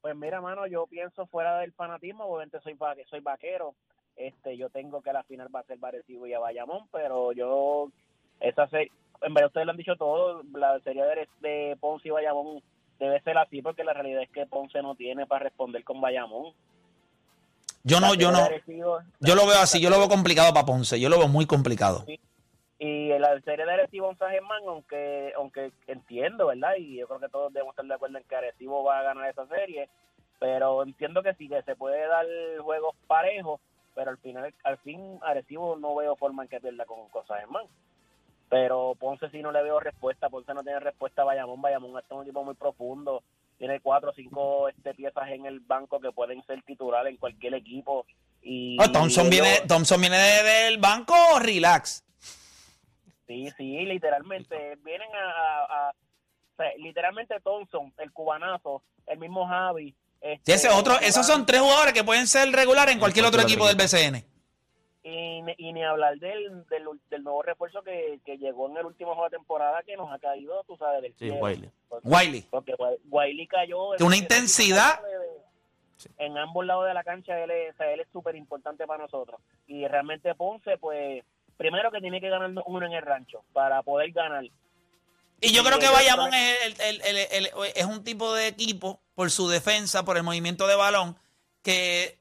Pues 0.00 0.16
mira, 0.16 0.40
mano, 0.40 0.66
yo 0.66 0.86
pienso 0.88 1.26
fuera 1.28 1.58
del 1.58 1.72
fanatismo, 1.72 2.24
obviamente 2.24 2.60
soy, 2.62 2.74
va- 2.74 2.96
soy 3.08 3.20
vaquero, 3.20 3.76
este, 4.16 4.56
yo 4.56 4.70
tengo 4.70 5.02
que 5.02 5.12
la 5.12 5.22
final 5.22 5.54
va 5.54 5.60
a 5.60 5.64
ser 5.64 5.78
Barecibo 5.78 6.26
y 6.26 6.34
a 6.34 6.40
Bayamón, 6.40 6.88
pero 6.90 7.30
yo, 7.32 7.88
esa 8.40 8.68
serie, 8.68 8.90
en 9.22 9.34
verdad 9.34 9.48
ustedes 9.48 9.66
lo 9.66 9.70
han 9.72 9.76
dicho 9.76 9.96
todo, 9.96 10.42
la 10.54 10.78
serie 10.80 11.02
de, 11.04 11.28
de 11.40 11.76
Ponce 11.76 12.08
y 12.08 12.10
Bayamón 12.10 12.62
debe 12.98 13.20
ser 13.22 13.38
así, 13.38 13.62
porque 13.62 13.84
la 13.84 13.92
realidad 13.92 14.22
es 14.22 14.30
que 14.30 14.46
Ponce 14.46 14.80
no 14.82 14.94
tiene 14.94 15.26
para 15.26 15.44
responder 15.44 15.84
con 15.84 16.00
Bayamón. 16.00 16.52
Yo 17.84 18.00
no, 18.00 18.14
yo 18.14 18.30
no. 18.30 18.48
Yo 19.20 19.34
lo 19.34 19.46
veo 19.46 19.58
así, 19.58 19.80
yo 19.80 19.90
lo 19.90 19.98
veo 19.98 20.08
complicado 20.08 20.52
para 20.52 20.66
Ponce. 20.66 21.00
Yo 21.00 21.08
lo 21.08 21.18
veo 21.18 21.28
muy 21.28 21.46
complicado. 21.46 22.04
Y 22.78 23.08
la 23.18 23.40
serie 23.42 23.64
de 23.64 23.72
Arecibo 23.72 24.10
en 24.10 24.18
San 24.18 24.30
Germán, 24.30 24.62
aunque, 24.66 25.32
aunque 25.36 25.72
entiendo, 25.86 26.46
¿verdad? 26.48 26.74
Y 26.78 26.98
yo 26.98 27.06
creo 27.06 27.20
que 27.20 27.28
todos 27.28 27.52
debemos 27.52 27.72
estar 27.72 27.86
de 27.86 27.94
acuerdo 27.94 28.18
en 28.18 28.24
que 28.24 28.36
Arecibo 28.36 28.82
va 28.82 28.98
a 28.98 29.02
ganar 29.02 29.30
esa 29.30 29.46
serie, 29.46 29.88
pero 30.40 30.82
entiendo 30.82 31.22
que 31.22 31.34
sí, 31.34 31.48
que 31.48 31.62
se 31.62 31.76
puede 31.76 32.06
dar 32.08 32.26
juegos 32.60 32.96
parejos, 33.06 33.60
pero 33.94 34.10
al 34.10 34.18
final, 34.18 34.52
al 34.64 34.78
fin, 34.78 35.18
Arecibo 35.22 35.76
no 35.76 35.94
veo 35.94 36.16
forma 36.16 36.42
en 36.42 36.48
que 36.48 36.60
pierda 36.60 36.84
con, 36.84 37.08
con 37.08 37.26
San 37.26 37.38
Germán. 37.38 37.66
Pero 38.52 38.94
Ponce 39.00 39.30
sí 39.30 39.40
no 39.40 39.50
le 39.50 39.62
veo 39.62 39.80
respuesta, 39.80 40.28
Ponce 40.28 40.52
no 40.52 40.62
tiene 40.62 40.78
respuesta 40.78 41.22
a 41.22 41.24
Bayamón, 41.24 41.62
Bayamón 41.62 41.98
es 41.98 42.04
un 42.10 42.20
equipo 42.22 42.44
muy 42.44 42.54
profundo, 42.54 43.22
tiene 43.56 43.80
cuatro 43.80 44.10
o 44.10 44.12
cinco 44.12 44.68
este, 44.68 44.92
piezas 44.92 45.26
en 45.30 45.46
el 45.46 45.60
banco 45.60 45.98
que 46.00 46.12
pueden 46.12 46.44
ser 46.44 46.62
titulares 46.62 47.12
en 47.12 47.16
cualquier 47.16 47.54
equipo. 47.54 48.04
Y 48.42 48.76
Oh, 48.78 48.92
Thompson, 48.92 49.28
ellos- 49.28 49.30
viene, 49.30 49.60
Thompson 49.66 49.98
viene 50.02 50.18
de- 50.18 50.42
del 50.42 50.76
banco, 50.76 51.14
relax. 51.40 52.04
Sí, 53.26 53.48
sí, 53.56 53.86
literalmente 53.86 54.76
vienen 54.84 55.08
a, 55.14 55.30
a- 55.30 55.88
a- 55.88 55.90
o 55.90 56.56
sea, 56.58 56.66
literalmente 56.76 57.40
Thompson, 57.40 57.90
el 57.96 58.12
cubanazo, 58.12 58.82
el 59.06 59.18
mismo 59.18 59.46
Javi. 59.48 59.92
Sí, 59.92 59.96
Este, 60.20 60.52
ese 60.52 60.68
otro, 60.68 61.00
esos 61.00 61.26
son 61.26 61.46
tres 61.46 61.62
jugadores 61.62 61.94
que 61.94 62.04
pueden 62.04 62.26
ser 62.26 62.52
regulares 62.52 62.92
en 62.92 63.00
cualquier 63.00 63.24
otro 63.24 63.38
cualquier 63.40 63.58
equipo 63.58 63.66
del 63.66 63.76
BCN. 63.76 64.24
Y, 65.04 65.42
ni- 65.42 65.54
y 65.58 65.72
ni 65.72 65.82
hablar 65.82 66.16
del, 66.18 66.64
del, 66.68 66.84
del 67.10 67.22
nuevo 67.24 67.42
refuerzo 67.42 67.82
que, 67.82 68.20
que 68.24 68.38
llegó 68.38 68.68
en 68.70 68.76
el 68.76 68.86
último 68.86 69.14
juego 69.14 69.28
de 69.28 69.36
temporada 69.36 69.82
que 69.82 69.96
nos 69.96 70.12
ha 70.12 70.18
caído, 70.20 70.62
tú 70.64 70.76
sabes, 70.76 71.02
del 71.02 71.12
Sí, 71.14 71.24
cielo. 71.28 71.36
Wiley. 71.40 71.70
Porque, 71.88 72.08
Wiley. 72.08 72.42
porque 72.50 72.74
Wiley 73.10 73.46
cayó. 73.48 73.92
Que 73.98 74.04
una 74.04 74.14
en- 74.16 74.22
intensidad. 74.22 75.00
En 76.18 76.36
ambos 76.36 76.64
lados 76.66 76.86
de 76.86 76.94
la 76.94 77.04
cancha, 77.04 77.38
él 77.42 77.50
es 77.50 77.74
o 77.74 77.76
sea, 77.76 77.92
él 77.92 78.00
es 78.00 78.08
súper 78.12 78.34
importante 78.36 78.86
para 78.86 79.02
nosotros. 79.04 79.40
Y 79.66 79.86
realmente 79.86 80.34
Ponce, 80.34 80.76
pues, 80.78 81.24
primero 81.56 81.90
que 81.92 82.00
tiene 82.00 82.20
que 82.20 82.28
ganar 82.28 82.50
uno 82.66 82.86
en 82.86 82.92
el 82.92 83.02
rancho 83.02 83.44
para 83.52 83.82
poder 83.82 84.10
ganar. 84.12 84.44
Y 85.40 85.52
yo 85.52 85.62
creo 85.64 85.78
que 85.80 85.88
Bayamón 85.88 86.32
es, 86.34 86.64
el- 86.80 86.80
el- 86.80 87.00
el- 87.02 87.46
el- 87.46 87.50
es 87.74 87.84
un 87.84 88.02
tipo 88.04 88.32
de 88.34 88.48
equipo, 88.48 89.00
por 89.14 89.30
su 89.30 89.48
defensa, 89.48 90.04
por 90.04 90.16
el 90.16 90.22
movimiento 90.22 90.66
de 90.68 90.76
balón, 90.76 91.16
que 91.62 92.18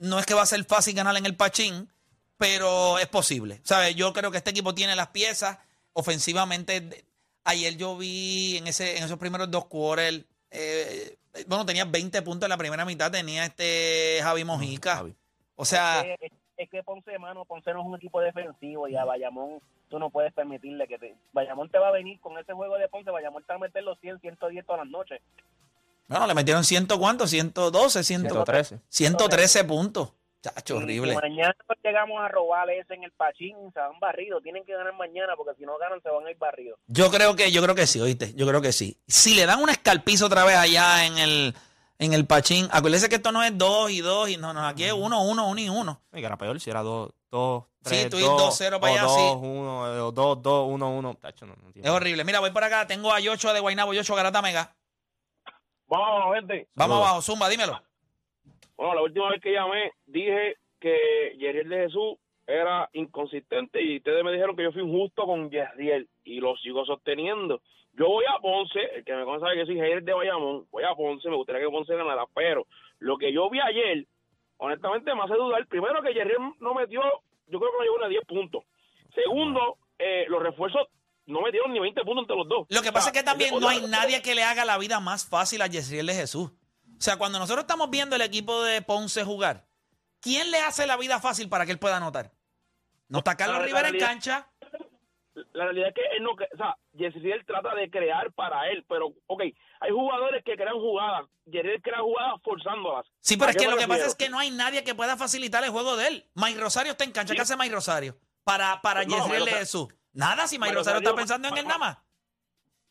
no 0.00 0.18
es 0.18 0.26
que 0.26 0.34
va 0.34 0.42
a 0.42 0.46
ser 0.46 0.64
fácil 0.64 0.94
ganar 0.94 1.16
en 1.16 1.26
el 1.26 1.36
Pachín, 1.36 1.88
pero 2.36 2.98
es 2.98 3.06
posible. 3.06 3.60
¿Sabes? 3.62 3.94
Yo 3.94 4.12
creo 4.12 4.30
que 4.30 4.38
este 4.38 4.50
equipo 4.50 4.74
tiene 4.74 4.96
las 4.96 5.08
piezas 5.08 5.58
ofensivamente. 5.92 7.04
Ayer 7.44 7.76
yo 7.76 7.96
vi 7.96 8.56
en, 8.58 8.66
ese, 8.66 8.98
en 8.98 9.04
esos 9.04 9.18
primeros 9.18 9.50
dos 9.50 9.66
quarters, 9.66 10.24
eh, 10.50 11.16
bueno, 11.46 11.64
tenía 11.64 11.84
20 11.84 12.20
puntos 12.22 12.46
en 12.46 12.50
la 12.50 12.56
primera 12.58 12.84
mitad, 12.84 13.10
tenía 13.10 13.44
este 13.46 14.18
Javi 14.22 14.44
Mojica. 14.44 14.96
Javi. 14.96 15.14
O 15.54 15.64
sea, 15.64 16.00
es, 16.02 16.18
es- 16.22 16.32
es 16.56 16.68
que 16.68 16.82
Ponce, 16.82 17.18
mano, 17.18 17.46
Ponce 17.46 17.72
no 17.72 17.80
es 17.80 17.86
un 17.86 17.94
equipo 17.96 18.20
defensivo 18.20 18.86
y 18.86 18.94
a 18.94 19.06
Bayamón 19.06 19.60
tú 19.88 19.98
no 19.98 20.10
puedes 20.10 20.30
permitirle 20.34 20.86
que 20.86 20.98
te... 20.98 21.14
Bayamón 21.32 21.70
te 21.70 21.78
va 21.78 21.88
a 21.88 21.92
venir 21.92 22.20
con 22.20 22.36
ese 22.36 22.52
juego 22.52 22.76
de 22.76 22.86
Ponce, 22.88 23.10
Bayamón 23.10 23.42
te 23.44 23.48
va 23.54 23.56
a 23.56 23.60
meter 23.60 23.82
los 23.82 23.98
100, 24.00 24.20
110 24.20 24.66
todas 24.66 24.82
las 24.82 24.90
noches. 24.90 25.22
Bueno, 26.10 26.26
le 26.26 26.34
metieron 26.34 26.64
ciento 26.64 26.98
cuánto, 26.98 27.28
112, 27.28 28.02
100, 28.02 28.20
113. 28.22 28.80
113 28.88 29.64
puntos. 29.64 30.12
Chacho, 30.42 30.78
horrible. 30.78 31.14
mañana 31.14 31.54
llegamos 31.84 32.20
a 32.20 32.28
robar 32.28 32.68
ese 32.70 32.94
en 32.94 33.04
el 33.04 33.12
Pachín, 33.12 33.54
se 33.72 33.78
van 33.78 34.00
barridos, 34.00 34.42
tienen 34.42 34.64
que 34.64 34.72
ganar 34.72 34.92
mañana 34.94 35.34
porque 35.36 35.54
si 35.56 35.64
no 35.64 35.78
ganan 35.78 36.02
se 36.02 36.08
van 36.08 36.26
a 36.26 36.30
ir 36.30 36.38
barridos. 36.38 36.80
Yo 36.88 37.10
creo 37.10 37.36
que, 37.36 37.52
yo 37.52 37.62
creo 37.62 37.74
que 37.74 37.86
sí, 37.86 38.00
oíste. 38.00 38.32
Yo 38.34 38.46
creo 38.46 38.60
que 38.60 38.72
sí. 38.72 38.98
Si 39.06 39.34
le 39.34 39.46
dan 39.46 39.62
un 39.62 39.68
escalpizo 39.68 40.26
otra 40.26 40.44
vez 40.44 40.56
allá 40.56 41.06
en 41.06 41.18
el, 41.18 41.54
en 41.98 42.12
el 42.12 42.26
Pachín, 42.26 42.68
acuérdese 42.72 43.08
que 43.08 43.16
esto 43.16 43.30
no 43.30 43.44
es 43.44 43.56
dos 43.56 43.90
y 43.90 44.00
dos, 44.00 44.30
y 44.30 44.36
no, 44.36 44.52
no, 44.52 44.66
aquí 44.66 44.84
es 44.84 44.92
uno, 44.92 45.22
uno, 45.22 45.46
uno 45.48 45.60
y 45.60 45.68
uno. 45.68 46.02
Y 46.12 46.20
que 46.20 46.26
era 46.26 46.38
peor 46.38 46.58
si 46.58 46.70
era 46.70 46.82
2, 46.82 47.10
2, 47.30 47.64
Sí, 47.84 48.08
3, 48.08 48.10
tú 48.10 48.18
ir 48.18 48.26
2-0 48.26 48.80
para 48.80 48.92
allá, 48.92 49.02
2, 49.02 49.14
sí. 49.14 49.46
1, 49.46 50.12
2, 50.12 50.42
2, 50.42 50.68
1, 50.68 50.90
1. 50.90 51.14
Tacho, 51.14 51.46
no, 51.46 51.54
Es 51.74 51.88
horrible. 51.88 52.24
Mira, 52.24 52.40
voy 52.40 52.50
por 52.50 52.64
acá, 52.64 52.86
tengo 52.86 53.12
a 53.12 53.20
Yocho 53.20 53.52
de 53.52 53.60
Guaynabo, 53.60 53.94
Yocho 53.94 54.14
Garata 54.14 54.42
Mega. 54.42 54.74
Vamos, 55.90 56.36
gente. 56.36 56.68
Vamos 56.76 56.96
abajo, 56.98 57.20
Zumba, 57.20 57.48
dímelo. 57.48 57.80
Bueno, 58.76 58.94
la 58.94 59.02
última 59.02 59.28
vez 59.30 59.42
que 59.42 59.52
llamé 59.52 59.92
dije 60.06 60.56
que 60.78 61.36
Yeriel 61.36 61.68
de 61.68 61.76
Jesús 61.82 62.16
era 62.46 62.88
inconsistente 62.92 63.82
y 63.82 63.96
ustedes 63.96 64.22
me 64.22 64.30
dijeron 64.30 64.54
que 64.54 64.62
yo 64.62 64.72
fui 64.72 64.82
injusto 64.82 65.26
con 65.26 65.50
Yeriel 65.50 66.08
y 66.24 66.38
lo 66.40 66.56
sigo 66.58 66.84
sosteniendo. 66.84 67.60
Yo 67.94 68.06
voy 68.06 68.24
a 68.24 68.40
Ponce, 68.40 68.78
el 68.94 69.04
que 69.04 69.14
me 69.14 69.24
conoce 69.24 69.44
sabe 69.44 69.56
que 69.56 69.66
soy 69.66 69.78
Jair 69.78 70.04
de 70.04 70.12
Bayamón, 70.12 70.64
voy 70.70 70.84
a 70.84 70.94
Ponce, 70.94 71.28
me 71.28 71.34
gustaría 71.34 71.60
que 71.60 71.70
Ponce 71.72 71.96
ganara, 71.96 72.24
pero 72.34 72.66
lo 73.00 73.18
que 73.18 73.32
yo 73.32 73.50
vi 73.50 73.58
ayer, 73.58 74.06
honestamente 74.58 75.12
me 75.12 75.22
hace 75.22 75.34
dudar, 75.34 75.66
primero 75.66 76.00
que 76.02 76.14
Yeriel 76.14 76.38
no 76.60 76.72
metió, 76.72 77.02
yo 77.48 77.58
creo 77.58 77.72
que 77.72 77.78
no 77.78 77.82
llegó 77.82 77.98
ni 77.98 78.04
a 78.04 78.08
10 78.08 78.24
puntos. 78.26 78.62
Segundo, 79.12 79.76
eh, 79.98 80.24
los 80.28 80.40
refuerzos 80.40 80.86
no 81.26 81.40
metieron 81.42 81.72
ni 81.72 81.78
20 81.80 82.02
puntos 82.02 82.22
entre 82.22 82.36
los 82.36 82.48
dos. 82.48 82.66
Lo 82.68 82.82
que 82.82 82.88
O 82.88 82.92
pasa 82.92 83.10
sea, 83.10 83.12
es 83.12 83.18
que 83.18 83.24
también 83.24 83.58
no 83.58 83.68
hay 83.68 83.82
nadie 83.82 84.20
que 84.22 84.34
le 84.34 84.42
haga 84.44 84.64
la 84.64 84.78
vida 84.78 85.00
más 85.00 85.24
fácil 85.26 85.62
a 85.62 85.66
Yesriel 85.66 86.06
de 86.06 86.14
Jesús. 86.14 86.50
O 86.50 87.02
sea, 87.02 87.16
cuando 87.16 87.38
nosotros 87.38 87.62
estamos 87.64 87.88
viendo 87.90 88.16
el 88.16 88.22
equipo 88.22 88.62
de 88.62 88.82
Ponce 88.82 89.24
jugar, 89.24 89.66
¿quién 90.20 90.50
le 90.50 90.58
hace 90.60 90.86
la 90.86 90.96
vida 90.96 91.18
fácil 91.20 91.48
para 91.48 91.64
que 91.66 91.72
él 91.72 91.78
pueda 91.78 91.96
anotar? 91.96 92.32
¿No 93.08 93.18
está 93.18 93.36
Carlos 93.36 93.56
La- 93.56 93.60
la 93.62 93.66
Rivera 93.66 93.88
en 93.88 93.98
cancha? 93.98 94.50
la 95.52 95.64
realidad 95.64 95.88
es 95.88 95.94
que 95.94 96.02
él 96.16 96.22
no, 96.22 96.32
o 96.32 96.56
sea, 96.56 96.76
Yesriel 96.92 97.44
trata 97.46 97.74
de 97.74 97.88
crear 97.90 98.30
para 98.32 98.68
él, 98.70 98.84
pero, 98.88 99.14
ok, 99.26 99.42
hay 99.80 99.90
jugadores 99.90 100.44
que 100.44 100.54
crean 100.54 100.74
jugadas, 100.74 101.26
Yesriel 101.46 101.80
crea 101.80 102.00
jugadas 102.00 102.34
forzándolas. 102.44 103.06
Sí, 103.20 103.36
pero 103.36 103.48
¿A 103.48 103.50
es 103.52 103.56
que 103.56 103.68
lo 103.68 103.76
que 103.76 103.88
pasa 103.88 104.06
es 104.06 104.14
que 104.14 104.28
no 104.28 104.38
hay 104.38 104.50
nadie 104.50 104.84
que 104.84 104.94
pueda 104.94 105.16
facilitar 105.16 105.64
el 105.64 105.70
juego 105.70 105.96
de 105.96 106.08
él. 106.08 106.30
Mike 106.34 106.60
Rosario 106.60 106.92
está 106.92 107.04
en 107.04 107.12
cancha. 107.12 107.34
¿Qué 107.34 107.40
hace 107.40 107.56
Mike 107.56 107.74
Rosario? 107.74 108.16
Para, 108.44 108.82
para 108.82 109.04
No, 109.04 109.16
Yesriel 109.16 109.44
de 109.46 109.50
Jesús. 109.52 109.88
Nada, 110.12 110.46
si 110.46 110.58
Mike 110.58 110.74
Rosario 110.74 110.98
está 110.98 111.14
pensando 111.14 111.48
en 111.48 111.58
él 111.58 111.64
nada 111.64 111.78
más. 111.78 111.98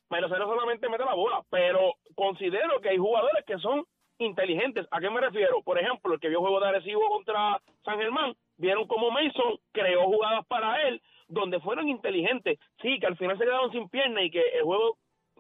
Pero 0.10 0.28
no 0.28 0.46
solamente 0.48 0.90
mete 0.90 1.06
la 1.06 1.14
bola, 1.14 1.44
pero 1.50 1.94
considero 2.16 2.82
que 2.82 2.90
hay 2.90 2.98
jugadores 2.98 3.46
que 3.46 3.58
son 3.60 3.86
inteligentes. 4.18 4.88
¿A 4.92 5.00
qué 5.00 5.10
me 5.10 5.22
refiero? 5.22 5.62
Por 5.62 5.80
ejemplo, 5.80 6.14
el 6.14 6.20
que 6.20 6.30
vio 6.30 6.40
juego 6.40 6.60
de 6.60 6.68
Arecibo 6.68 7.08
contra 7.10 7.62
San 7.84 8.00
Germán, 8.00 8.36
vieron 8.58 8.88
cómo 8.88 9.12
Mason 9.12 9.60
creó 9.72 10.06
jugadas 10.06 10.46
para 10.48 10.88
él, 10.88 11.02
donde 11.28 11.60
fueron 11.60 11.88
inteligentes. 11.88 12.60
Sí, 12.82 13.00
que 13.00 13.06
al 13.06 13.18
final 13.18 13.38
se 13.38 13.46
quedaron 13.46 13.72
sin 13.72 13.88
pierna 13.90 14.24
y 14.24 14.32
que 14.32 14.42
el 14.42 14.64
juego, 14.64 14.98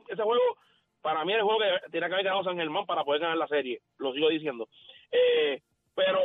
ese 0.07 0.21
juego, 0.21 0.43
para 1.01 1.25
mí 1.25 1.33
es 1.33 1.39
el 1.39 1.45
juego 1.45 1.59
que 1.59 1.91
tiene 1.91 2.07
que 2.07 2.13
haber 2.13 2.25
ganado 2.25 2.43
San 2.43 2.57
Germán 2.57 2.86
para 2.86 3.03
poder 3.03 3.21
ganar 3.21 3.38
la 3.38 3.48
serie, 3.48 3.81
lo 3.98 4.13
sigo 4.13 4.29
diciendo. 4.29 4.69
Eh, 5.12 5.62
pero 5.95 6.19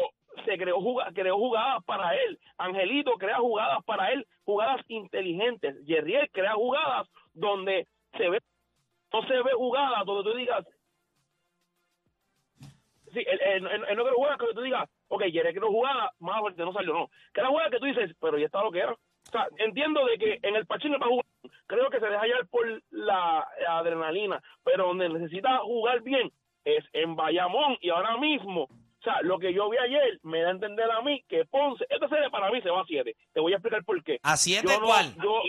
se 0.44 0.58
creó, 0.58 0.78
creó 1.14 1.36
jugadas 1.36 1.84
para 1.84 2.14
él. 2.16 2.38
Angelito 2.58 3.12
crea 3.14 3.36
jugadas 3.38 3.84
para 3.84 4.10
él, 4.12 4.26
jugadas 4.44 4.80
inteligentes. 4.88 5.76
Jerriel 5.86 6.28
crea 6.32 6.54
jugadas 6.54 7.08
donde 7.32 7.86
se 8.16 8.28
ve, 8.28 8.40
no 9.12 9.22
se 9.26 9.34
ve 9.34 9.52
jugadas 9.54 10.04
donde 10.04 10.30
tú 10.30 10.36
digas, 10.36 10.64
sí, 13.12 13.24
él, 13.26 13.40
él- 13.40 13.66
él- 13.66 13.84
él 13.88 13.96
no 13.96 14.02
crea 14.04 14.14
jugadas 14.14 14.38
que 14.38 14.54
tú 14.54 14.62
digas, 14.62 14.88
ok, 15.08 15.22
Jerriel 15.24 15.54
creó 15.54 15.68
jugadas, 15.70 16.10
más 16.18 16.40
fuerte 16.40 16.64
no 16.64 16.72
salió, 16.72 16.92
no. 16.92 17.10
Crea 17.32 17.46
jugadas 17.48 17.70
que 17.70 17.78
tú 17.78 17.86
dices, 17.86 18.14
pero 18.20 18.38
ya 18.38 18.46
está 18.46 18.62
lo 18.62 18.72
que 18.72 18.80
era. 18.80 18.92
O 18.92 19.30
sea, 19.30 19.48
entiendo 19.58 20.04
de 20.04 20.18
que 20.18 20.38
en 20.42 20.54
el 20.56 20.66
Pachino 20.66 20.98
para 20.98 21.10
jugar, 21.10 21.24
creo 21.66 21.88
que 21.90 21.98
se 22.00 22.06
deja 22.06 22.20
hallar 22.20 22.46
por 22.48 22.66
la, 22.90 23.46
la 23.60 23.78
adrenalina, 23.78 24.42
pero 24.62 24.88
donde 24.88 25.08
necesita 25.08 25.58
jugar 25.58 26.02
bien 26.02 26.30
es 26.64 26.84
en 26.92 27.16
Bayamón 27.16 27.76
y 27.80 27.90
ahora 27.90 28.16
mismo, 28.18 28.68
o 29.06 29.10
sea, 29.12 29.20
lo 29.22 29.38
que 29.38 29.52
yo 29.52 29.68
vi 29.68 29.76
ayer 29.76 30.18
me 30.22 30.40
da 30.40 30.48
a 30.48 30.52
entender 30.52 30.90
a 30.90 31.02
mí 31.02 31.22
que 31.28 31.44
Ponce, 31.44 31.84
esta 31.90 32.08
serie 32.08 32.30
para 32.30 32.50
mí 32.50 32.62
se 32.62 32.70
va 32.70 32.80
a 32.80 32.84
7. 32.86 33.14
Te 33.34 33.40
voy 33.40 33.52
a 33.52 33.56
explicar 33.56 33.84
por 33.84 34.02
qué. 34.02 34.18
¿A 34.22 34.36
siete 34.36 34.66
Yo 34.72 34.80
no- 34.80 34.86
cuál? 34.86 35.14
yo- 35.22 35.42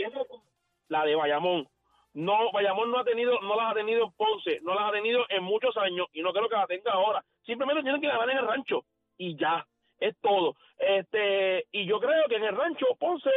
la 0.90 1.06
de 1.06 1.16
Bayamón. 1.16 1.68
No, 2.14 2.52
Bayamón 2.52 2.92
no 2.92 3.00
ha 3.00 3.04
tenido, 3.04 3.40
no 3.42 3.56
las 3.56 3.72
ha 3.72 3.74
tenido 3.76 4.06
en 4.06 4.12
Ponce, 4.14 4.60
no 4.62 4.74
las 4.76 4.90
ha 4.90 4.92
tenido 4.92 5.26
en 5.30 5.44
muchos 5.44 5.76
años 5.78 6.08
y 6.14 6.22
no 6.22 6.32
creo 6.34 6.48
que 6.50 6.56
la 6.56 6.68
tenga 6.68 6.92
ahora. 6.92 7.24
Simplemente 7.46 7.82
tienen 7.84 8.00
que 8.02 8.08
ganar 8.08 8.30
en 8.30 8.38
el 8.38 8.48
rancho 8.48 8.84
y 9.18 9.38
ya, 9.38 9.66
es 10.00 10.16
todo. 10.22 10.56
Este, 10.78 11.66
y 11.72 11.86
yo 11.86 12.00
creo 12.00 12.26
que 12.28 12.36
en 12.36 12.44
el 12.44 12.56
rancho 12.56 12.86
Ponce 13.00 13.30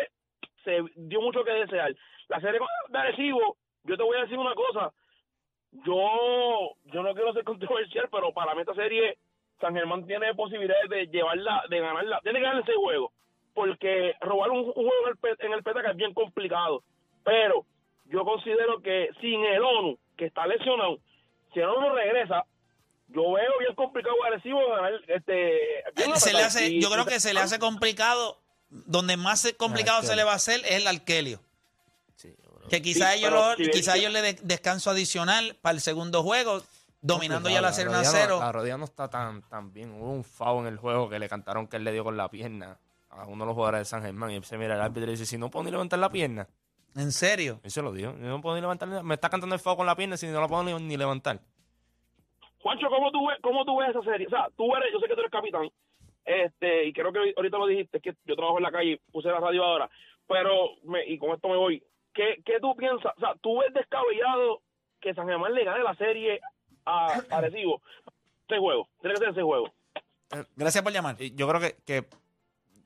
se 0.64 0.82
dio 0.96 1.20
mucho 1.20 1.44
que 1.44 1.52
desear. 1.52 1.94
La 2.28 2.40
serie 2.40 2.60
de 2.88 2.98
Arecibo, 2.98 3.56
yo 3.84 3.96
te 3.96 4.02
voy 4.02 4.16
a 4.16 4.22
decir 4.22 4.38
una 4.38 4.54
cosa, 4.54 4.92
yo, 5.84 6.72
yo 6.84 7.02
no 7.02 7.14
quiero 7.14 7.32
ser 7.32 7.44
controversial, 7.44 8.08
pero 8.10 8.32
para 8.32 8.54
mí 8.54 8.60
esta 8.60 8.74
serie 8.74 9.18
San 9.60 9.74
Germán 9.74 10.06
tiene 10.06 10.34
posibilidades 10.34 10.88
de 10.88 11.06
llevarla, 11.08 11.62
de 11.68 11.80
ganarla, 11.80 12.20
tiene 12.22 12.38
que 12.38 12.44
ganar 12.44 12.62
ese 12.62 12.74
juego, 12.74 13.12
porque 13.54 14.14
robar 14.20 14.50
un, 14.50 14.58
un 14.60 14.72
juego 14.72 14.92
en 15.04 15.08
el, 15.10 15.16
P- 15.16 15.46
en 15.46 15.52
el 15.52 15.62
PTK 15.62 15.90
es 15.90 15.96
bien 15.96 16.14
complicado. 16.14 16.82
Pero 17.24 17.66
yo 18.06 18.24
considero 18.24 18.80
que 18.80 19.08
sin 19.20 19.44
el 19.44 19.62
ONU, 19.62 19.98
que 20.16 20.26
está 20.26 20.46
lesionado, 20.46 20.98
si 21.52 21.60
el 21.60 21.66
ONU 21.66 21.90
regresa, 21.94 22.44
yo 23.08 23.32
veo 23.32 23.52
bien 23.58 23.74
complicado 23.74 24.14
agresivo 24.24 24.60
ganar 24.68 24.92
este. 25.08 25.60
bien 25.96 26.14
Se 26.16 26.32
le 26.32 26.42
hace, 26.42 26.68
Y- 26.68 26.80
yo 26.82 26.90
creo 26.90 27.06
que 27.06 27.20
se 27.20 27.32
le 27.34 27.40
hace 27.40 27.58
complicado. 27.58 28.38
Donde 28.70 29.16
más 29.16 29.50
complicado 29.56 30.02
se 30.02 30.14
le 30.14 30.24
va 30.24 30.32
a 30.32 30.36
hacer 30.36 30.60
es 30.66 30.84
el. 30.84 31.38
Sí, 32.16 32.34
creo. 32.36 32.68
Que 32.68 32.82
quizá 32.82 33.12
Sí, 33.12 33.18
ellos, 33.20 33.30
pero 33.30 33.50
lo- 33.50 33.56
si- 33.56 33.70
quizá 33.70 33.96
ellos 33.96 34.12
le 34.12 34.20
de- 34.20 34.38
descanso 34.42 34.90
adicional 34.90 35.56
para 35.62 35.72
el 35.74 35.80
segundo 35.80 36.22
juego, 36.22 36.60
dominando 37.14 37.48
ya 37.48 37.60
la 37.60 37.72
serie 37.72 37.90
1 37.90 37.98
a 37.98 38.02
rodilla 38.02 38.12
no- 38.20 38.26
0. 38.26 38.38
La 38.40 38.52
rodilla 38.52 38.76
no 38.76 38.84
está 38.84 39.08
tan, 39.08 39.42
tan 39.48 39.72
bien. 39.72 39.92
Hubo 39.92 40.12
un 40.12 40.24
foul 40.24 40.66
en 40.66 40.72
el 40.72 40.78
juego 40.78 41.08
que 41.08 41.18
le 41.18 41.28
cantaron 41.28 41.66
que 41.66 41.76
él 41.76 41.84
le 41.84 41.92
dio 41.92 42.04
con 42.04 42.16
la 42.16 42.28
pierna 42.30 42.78
a 43.10 43.24
uno 43.26 43.44
de 43.44 43.46
los 43.46 43.54
jugadores 43.54 43.80
de 43.80 43.84
San 43.86 44.02
Germán. 44.02 44.30
Y 44.30 44.42
se 44.42 44.56
mira 44.58 44.74
el 44.74 44.80
árbitro 44.80 45.04
y 45.08 45.12
dice, 45.12 45.26
si 45.26 45.38
no 45.38 45.50
puedo 45.50 45.64
ni 45.64 45.70
levantar 45.70 45.98
la 45.98 46.10
pierna. 46.10 46.46
En 46.96 47.12
serio. 47.12 47.60
Él 47.62 47.70
se 47.70 47.82
lo 47.82 47.92
dio. 47.92 48.12
Yo 48.12 48.26
no 48.28 48.40
puedo 48.40 48.54
ni 48.54 48.60
levantar. 48.60 48.88
Me 49.02 49.14
está 49.14 49.28
cantando 49.28 49.54
el 49.54 49.60
foul 49.60 49.76
con 49.76 49.86
la 49.86 49.94
pierna 49.96 50.16
si 50.16 50.26
no 50.26 50.40
la 50.40 50.48
puedo 50.48 50.62
ni, 50.62 50.72
ni 50.74 50.96
levantar. 50.96 51.40
Juancho, 52.60 52.88
¿cómo 52.88 53.10
tú, 53.12 53.26
ves, 53.28 53.38
¿cómo 53.42 53.64
tú 53.64 53.78
ves 53.78 53.90
esa 53.90 54.02
serie? 54.02 54.26
O 54.26 54.30
sea, 54.30 54.48
tú 54.56 54.74
eres, 54.74 54.92
yo 54.92 54.98
sé 54.98 55.06
que 55.06 55.14
tú 55.14 55.20
eres 55.20 55.30
capitán, 55.30 55.70
este, 56.24 56.86
y 56.86 56.92
creo 56.92 57.12
que 57.12 57.32
ahorita 57.36 57.56
lo 57.56 57.66
dijiste, 57.66 58.00
que 58.00 58.14
yo 58.24 58.34
trabajo 58.34 58.58
en 58.58 58.64
la 58.64 58.72
calle, 58.72 59.00
puse 59.12 59.28
la 59.28 59.38
radio 59.38 59.64
ahora, 59.64 59.88
pero, 60.26 60.70
me, 60.82 61.06
y 61.06 61.18
con 61.18 61.30
esto 61.30 61.48
me 61.48 61.56
voy, 61.56 61.82
¿qué, 62.12 62.42
¿qué 62.44 62.58
tú 62.60 62.74
piensas? 62.76 63.12
O 63.16 63.20
sea, 63.20 63.34
¿tú 63.40 63.58
ves 63.60 63.72
descabellado 63.72 64.60
que 65.00 65.14
San 65.14 65.28
Germán 65.28 65.54
le 65.54 65.64
gane 65.64 65.84
la 65.84 65.94
serie 65.94 66.40
a 66.88 67.36
Arecibo? 67.36 67.80
Ese 68.48 68.58
juego, 68.58 68.88
tiene 69.00 69.14
que 69.14 69.20
ser 69.20 69.28
ese 69.30 69.42
juego. 69.42 69.72
Gracias 70.56 70.82
por 70.82 70.92
llamar. 70.92 71.16
Y 71.20 71.34
Yo 71.34 71.48
creo 71.48 71.60
que, 71.60 71.76
que 71.84 72.08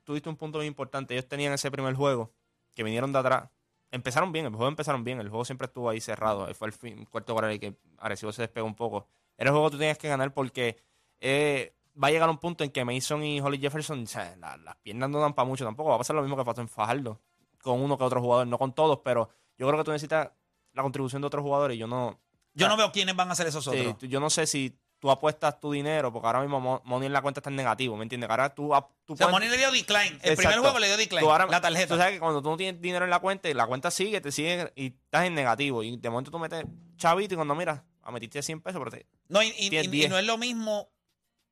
tuviste 0.05 0.29
un 0.29 0.37
punto 0.37 0.59
muy 0.59 0.67
importante. 0.67 1.15
Ellos 1.15 1.29
tenían 1.29 1.53
ese 1.53 1.71
primer 1.71 1.95
juego 1.95 2.31
que 2.75 2.83
vinieron 2.83 3.13
de 3.13 3.19
atrás. 3.19 3.49
Empezaron 3.91 4.33
bien, 4.33 4.47
el 4.47 4.53
juego 4.53 4.69
empezaron 4.69 5.05
bien. 5.05 5.21
El 5.21 5.29
juego 5.29 5.45
siempre 5.45 5.67
estuvo 5.67 5.89
ahí 5.91 6.01
cerrado. 6.01 6.53
Fue 6.55 6.67
el 6.69 6.73
fin, 6.73 7.05
cuarto 7.07 7.35
cuarto 7.35 7.59
que 7.61 7.75
Arecibo 7.99 8.33
se 8.33 8.43
despegó 8.43 8.67
un 8.67 8.75
poco. 8.75 9.07
Era 9.37 9.51
el 9.51 9.53
juego 9.55 9.69
que 9.69 9.73
tú 9.73 9.79
tenías 9.79 9.99
que 9.99 10.09
ganar 10.09 10.33
porque 10.33 10.79
eh, 11.21 11.75
va 12.03 12.09
a 12.09 12.11
llegar 12.11 12.29
un 12.31 12.39
punto 12.39 12.65
en 12.65 12.71
que 12.71 12.85
Mason 12.85 13.23
y 13.23 13.41
Holly 13.41 13.59
Jefferson, 13.59 14.03
o 14.03 14.07
sea, 14.07 14.35
la- 14.37 14.57
las 14.57 14.77
piernas 14.77 15.11
no 15.11 15.21
dan 15.21 15.35
para 15.35 15.47
mucho 15.47 15.65
tampoco. 15.65 15.91
Va 15.91 15.97
a 15.97 15.99
pasar 15.99 16.17
lo 16.17 16.23
mismo 16.23 16.37
que 16.37 16.45
pasó 16.45 16.61
en 16.61 16.69
Fajardo. 16.69 17.21
Con 17.63 17.81
uno 17.81 17.97
que 17.99 18.05
otro 18.05 18.21
jugador, 18.21 18.47
no 18.47 18.59
con 18.59 18.73
todos, 18.75 19.01
pero 19.05 19.29
yo 19.59 19.67
creo 19.69 19.79
que 19.79 19.85
tú 19.85 19.91
necesitas 19.93 20.31
la 20.73 20.83
contribución 20.83 21.23
de 21.23 21.27
otros 21.27 21.43
jugadores. 21.43 21.79
Yo 21.79 21.87
no, 21.87 22.19
Yo 22.55 22.69
no 22.69 22.77
veo 22.77 22.93
quiénes 22.93 23.17
van 23.17 23.31
a 23.31 23.35
ser 23.35 23.47
esos 23.47 23.67
otros. 23.67 23.97
yo 24.01 24.21
no 24.21 24.31
sé 24.31 24.47
si 24.47 24.79
tú 24.99 25.11
apuestas 25.11 25.59
tu 25.59 25.73
dinero, 25.73 26.13
porque 26.13 26.27
ahora 26.27 26.41
mismo 26.43 26.61
Mo- 26.61 26.81
Money 26.85 27.07
en 27.07 27.13
la 27.13 27.23
cuenta 27.23 27.41
está 27.41 27.51
en 27.51 27.57
negativo, 27.57 27.97
¿me 27.97 28.05
entiendes? 28.05 28.31
Ahora 28.31 28.55
tú, 28.55 28.69
tú 29.05 29.15
O 29.15 29.17
sea, 29.17 29.27
puedes- 29.27 29.31
Moni 29.33 29.49
le 29.49 29.57
dio 29.57 29.73
decline. 29.73 30.17
El 30.23 30.37
primer 30.37 30.59
juego 30.61 30.79
le 30.79 30.87
dio 30.87 30.97
decline. 30.97 31.27
ahora- 31.27 31.47
la 31.47 31.61
tarjeta. 31.61 31.89
Tú 31.95 31.99
sabes 31.99 32.13
que 32.15 32.21
cuando 32.21 32.41
tú 32.41 32.51
no 32.51 32.57
tienes 32.57 32.81
dinero 32.81 33.05
en 33.05 33.11
la 33.11 33.19
cuenta 33.19 33.49
y 33.49 33.55
la 33.55 33.67
cuenta 33.67 33.91
sigue, 33.91 34.21
te 34.21 34.31
sigue 34.31 34.73
y 34.77 34.95
estás 34.95 35.25
en 35.25 35.35
negativo. 35.35 35.83
Y 35.83 35.97
de 35.97 36.09
momento 36.11 36.31
tú 36.31 36.39
metes 36.39 36.65
chavito 36.99 37.35
y 37.35 37.37
cuando 37.37 37.55
miras, 37.57 37.81
a 38.03 38.13
metiste 38.13 38.41
100 38.45 38.61
pesos, 38.61 38.79
pero 38.81 38.93
te, 38.93 39.07
no, 39.29 39.43
y, 39.43 39.49
y- 39.59 39.71
tienes 39.71 39.87
y- 39.87 39.89
y 39.89 39.91
10. 39.91 40.11
no 40.11 40.19
es 40.19 40.25
lo 40.25 40.39
mismo 40.39 40.89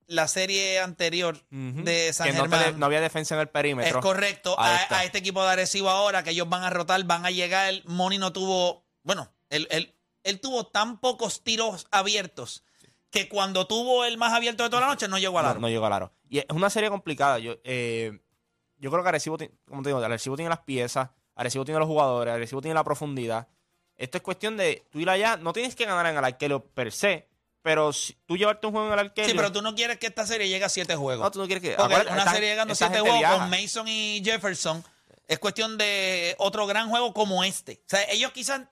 la 0.07 0.29
serie 0.29 0.79
anterior 0.81 1.37
de 1.51 2.13
San 2.13 2.27
que 2.29 2.33
no, 2.35 2.45
te- 2.49 2.57
Germán. 2.57 2.79
no 2.81 2.87
había 2.87 3.01
defensa 3.01 3.35
en 3.35 3.41
el 3.41 3.47
Es 3.47 3.53
perímetro. 3.53 4.01
correcto. 4.01 4.55
Ahí 4.61 4.77
A, 4.91 5.05
este 5.05 5.19
equipo 5.19 5.43
de 5.43 5.51
Arecibo 5.51 5.89
ahora, 5.91 6.23
que 6.23 6.31
ellos 6.31 6.49
van 6.49 6.63
a 6.63 6.71
rotar, 6.71 7.03
van 7.05 7.25
a 7.27 7.31
llegar. 7.33 7.75
Moni 7.87 8.19
no 8.19 8.33
tuvo. 8.33 8.85
Bueno, 9.03 9.33
él, 9.51 9.67
él, 9.71 9.95
él 10.23 10.41
tuvo 10.41 10.67
tan 10.67 10.99
pocos 11.01 11.43
tiros 11.43 11.87
abiertos 11.91 12.65
que 13.11 13.29
cuando 13.29 13.67
tuvo 13.67 14.05
el 14.05 14.19
más 14.19 14.33
abierto 14.33 14.63
de 14.63 14.71
toda 14.71 14.83
la 14.83 14.89
noche 14.89 15.09
no 15.09 15.19
llegó 15.19 15.39
al 15.39 15.45
no, 15.45 15.51
aro. 15.51 15.61
no 15.61 15.69
llegó 15.69 15.87
al 15.87 15.93
aro. 15.93 16.13
Y 16.29 16.39
es 16.39 16.47
una 16.51 16.71
serie 16.71 16.89
complicada. 16.91 17.39
Yo, 17.39 17.57
eh, 17.65 18.21
yo 18.79 18.91
creo 18.91 19.03
que 19.03 19.09
Arecibo, 19.09 19.37
como 19.67 19.83
te 19.83 19.89
digo, 19.89 19.99
Arecibo 19.99 20.37
tiene 20.37 20.49
las 20.49 20.61
piezas, 20.61 21.11
Arecibo 21.35 21.65
tiene 21.65 21.81
los 21.81 21.89
jugadores, 21.89 22.33
Arecibo 22.33 22.61
tiene 22.61 22.75
la 22.75 22.85
profundidad. 22.85 23.49
Esto 23.97 24.19
es 24.19 24.23
cuestión 24.23 24.57
de 24.57 24.87
tú 24.91 25.01
ir 25.01 25.11
allá, 25.11 25.37
no 25.37 25.53
tienes 25.53 25.75
que 25.75 25.85
ganar 25.85 26.07
en 26.07 26.17
el 26.17 26.25
arquero 26.25 26.65
per 26.65 26.93
se, 26.93 27.29
pero 27.63 27.93
si 27.93 28.15
tú 28.27 28.37
llevarte 28.37 28.67
un 28.67 28.73
juego 28.73 28.87
en 28.87 28.93
el 28.95 28.99
arquero. 29.01 29.29
Sí, 29.29 29.35
pero 29.35 29.51
tú 29.53 29.61
no 29.61 29.75
quieres 29.75 29.99
que 29.99 30.07
esta 30.07 30.25
serie 30.27 30.49
llegue 30.49 30.65
a 30.65 30.69
siete 30.71 30.95
juegos. 30.97 31.23
No, 31.25 31.31
tú 31.31 31.39
no 31.41 31.47
quieres 31.47 31.63
que. 31.63 31.75
Porque 31.77 31.95
una 32.09 32.19
esta- 32.19 32.33
serie 32.33 32.51
llegando 32.51 32.73
a 32.73 32.77
siete 32.77 33.01
juegos 33.01 33.19
viaja. 33.19 33.39
con 33.39 33.51
Mason 33.51 33.89
y 33.89 34.23
Jefferson 34.25 34.83
es 35.27 35.39
cuestión 35.39 35.77
de 35.77 36.35
otro 36.39 36.67
gran 36.67 36.89
juego 36.89 37.13
como 37.13 37.45
este. 37.45 37.83
O 37.85 37.89
sea, 37.89 38.05
ellos 38.11 38.31
quizás. 38.33 38.63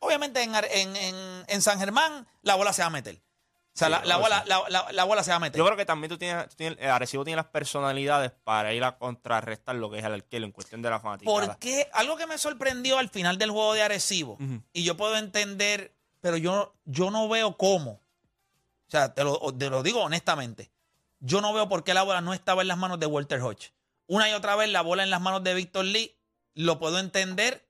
Obviamente 0.00 0.42
en, 0.42 0.54
en, 0.54 0.96
en- 0.96 1.44
en 1.48 1.62
San 1.62 1.78
Germán 1.78 2.26
la 2.42 2.54
bola 2.54 2.72
se 2.72 2.82
va 2.82 2.86
a 2.86 2.90
meter. 2.90 3.16
O 3.16 3.78
sea, 3.78 3.86
Sí, 3.88 3.92
la, 3.92 4.04
la 4.04 4.16
bola, 4.16 4.44
la, 4.46 4.64
la- 4.68 4.92
la 4.92 5.04
bola 5.04 5.22
se 5.22 5.30
va 5.30 5.36
a 5.36 5.40
meter. 5.40 5.56
Yo 5.58 5.64
creo 5.64 5.76
que 5.76 5.86
también 5.86 6.08
tú 6.08 6.18
tienes, 6.18 6.48
tú 6.48 6.56
tienes- 6.56 6.78
el 6.80 6.90
Arecibo 6.90 7.24
tiene 7.24 7.36
las 7.36 7.46
personalidades 7.46 8.32
para 8.44 8.72
ir 8.74 8.82
a 8.82 8.98
contrarrestar 8.98 9.76
lo 9.76 9.88
que 9.90 9.98
es 9.98 10.04
el 10.04 10.14
arquero 10.14 10.44
en 10.44 10.52
cuestión 10.52 10.82
de 10.82 10.90
la 10.90 10.98
fanaticada. 11.00 11.46
¿Por 11.46 11.58
qué? 11.58 11.88
Algo 11.92 12.16
que 12.16 12.26
me 12.26 12.38
sorprendió 12.38 12.98
al 12.98 13.08
final 13.08 13.38
del 13.38 13.50
juego 13.52 13.74
de 13.74 13.82
Arecibo, 13.82 14.36
y 14.72 14.82
yo 14.82 14.96
puedo 14.96 15.16
entender, 15.16 15.94
pero 16.20 16.36
yo, 16.36 16.74
yo 16.86 17.10
no 17.12 17.28
veo 17.28 17.56
cómo. 17.56 17.90
O 18.88 18.90
sea, 18.90 19.14
te 19.14 19.22
lo, 19.22 19.38
te 19.56 19.68
lo 19.70 19.82
digo 19.82 20.00
honestamente. 20.02 20.70
Yo 21.20 21.40
no 21.40 21.52
veo 21.52 21.68
por 21.68 21.84
qué 21.84 21.94
la 21.94 22.02
bola 22.02 22.20
no 22.20 22.32
estaba 22.34 22.62
en 22.62 22.68
las 22.68 22.78
manos 22.78 22.98
de 22.98 23.06
Walter 23.06 23.40
Hodge. 23.42 23.72
Una 24.06 24.28
y 24.30 24.32
otra 24.32 24.56
vez 24.56 24.70
la 24.70 24.80
bola 24.80 25.02
en 25.02 25.10
las 25.10 25.20
manos 25.20 25.44
de 25.44 25.52
Víctor 25.54 25.84
Lee, 25.84 26.16
lo 26.54 26.78
puedo 26.80 26.98
entender, 26.98 27.67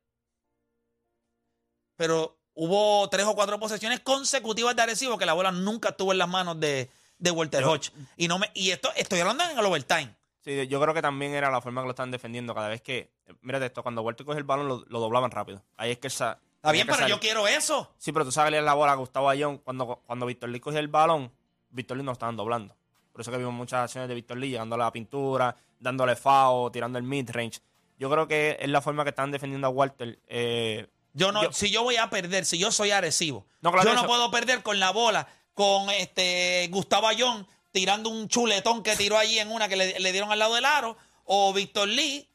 pero 1.98 2.38
hubo 2.54 3.06
tres 3.11 3.26
o 3.26 3.34
cuatro 3.34 3.58
posesiones 3.61 4.00
consecutivas 4.00 4.74
de 4.74 4.82
Arecibo 4.82 5.18
que 5.18 5.26
la 5.26 5.34
bola 5.34 5.52
nunca 5.52 5.90
estuvo 5.90 6.12
en 6.12 6.18
las 6.18 6.28
manos 6.28 6.58
de, 6.58 6.88
de 7.18 7.30
Walter 7.30 7.61
Yo- 7.61 7.72
Hodge. 7.72 7.90
Y, 8.16 8.28
no 8.28 8.38
me, 8.38 8.50
y 8.54 8.70
esto 8.70 8.88
estoy 8.96 9.20
hablando 9.20 9.44
en 9.44 9.58
el 9.58 9.64
overtime. 9.66 10.14
Sí, 10.42 10.66
yo 10.68 10.80
creo 10.80 10.94
que 10.94 11.02
también 11.02 11.34
era 11.34 11.50
la 11.50 11.61
forma 11.61 11.82
que 11.82 11.87
lo 11.87 11.90
estaban 11.90 12.11
defendiendo 12.11 12.54
cada 12.54 12.68
vez 12.68 12.80
que. 12.80 13.11
Mírate 13.42 13.66
esto, 13.66 13.82
cuando 13.82 14.00
Walter 14.00 14.24
coge 14.24 14.38
el 14.38 14.44
balón 14.44 14.66
lo, 14.68 14.84
lo 14.88 15.00
doblaban 15.00 15.30
rápido. 15.30 15.62
Ahí 15.76 15.90
es 15.90 15.98
que 15.98 16.08
sa- 16.08 16.38
Está 16.56 16.72
bien, 16.72 16.87
pero 16.87 17.06
yo 17.06 17.20
quiero 17.20 17.46
eso. 17.46 17.92
Sí, 17.98 18.11
pero 18.12 18.24
tú 18.24 18.32
sabes 18.32 18.52
la 18.62 18.74
bola 18.74 18.92
a 18.92 18.96
Gustavo 18.96 19.28
Ayón. 19.28 19.58
Cuando, 19.58 20.00
cuando 20.06 20.24
Víctor 20.26 20.48
Lee 20.48 20.58
cogía 20.61 20.80
el 20.80 20.88
balón, 20.88 21.30
Víctor 21.70 21.96
Lee 21.98 22.02
no 22.02 22.11
lo 22.11 22.12
estaban 22.14 22.37
doblando. 22.37 22.74
Por 23.12 23.20
eso 23.20 23.30
que 23.30 23.37
vimos 23.38 23.52
muchas 23.52 23.82
acciones 23.84 24.08
de 24.08 24.14
Víctor 24.14 24.38
Lee 24.38 24.50
llegando 24.50 24.74
a 24.76 24.78
la 24.78 24.90
pintura, 24.92 25.54
dándole 25.78 26.16
FAO, 26.16 26.70
tirando 26.70 26.98
el 26.98 27.04
mid-range. 27.04 27.61
Yo 27.98 28.08
creo 28.11 28.26
que 28.26 28.56
es 28.61 28.68
la 28.68 28.80
forma 28.80 29.02
que 29.04 29.11
están 29.11 29.30
defendiendo 29.30 29.66
a 29.66 29.70
Walter. 29.70 30.18
Eh, 30.28 30.87
Yo 31.14 31.32
no, 31.32 31.42
Yo- 31.44 31.52
si 31.52 31.70
yo 31.70 31.82
voy 31.82 31.96
a 31.96 32.10
perder, 32.10 32.44
si 32.44 32.58
yo 32.58 32.70
soy 32.70 32.90
agresivo, 32.90 33.46
No, 33.60 33.72
claro, 33.72 33.88
yo 33.88 33.94
no 33.94 34.00
eso- 34.00 34.06
puedo 34.08 34.30
perder 34.30 34.62
con 34.62 34.78
la 34.78 34.90
bola, 34.90 35.26
con 35.54 35.90
este 35.90 36.68
Gustavo 36.70 37.08
Ayón 37.08 37.46
tirando 37.72 38.08
un 38.10 38.28
chuletón 38.28 38.82
que 38.82 38.96
tiró 38.96 39.18
allí 39.18 39.38
en 39.38 39.50
una 39.50 39.68
que 39.68 39.76
le, 39.76 39.98
le 39.98 40.12
dieron 40.12 40.30
al 40.32 40.38
lado 40.38 40.54
del 40.54 40.64
aro, 40.64 40.96
o 41.24 41.52
Víctor 41.52 41.88
Lee, 41.88 42.28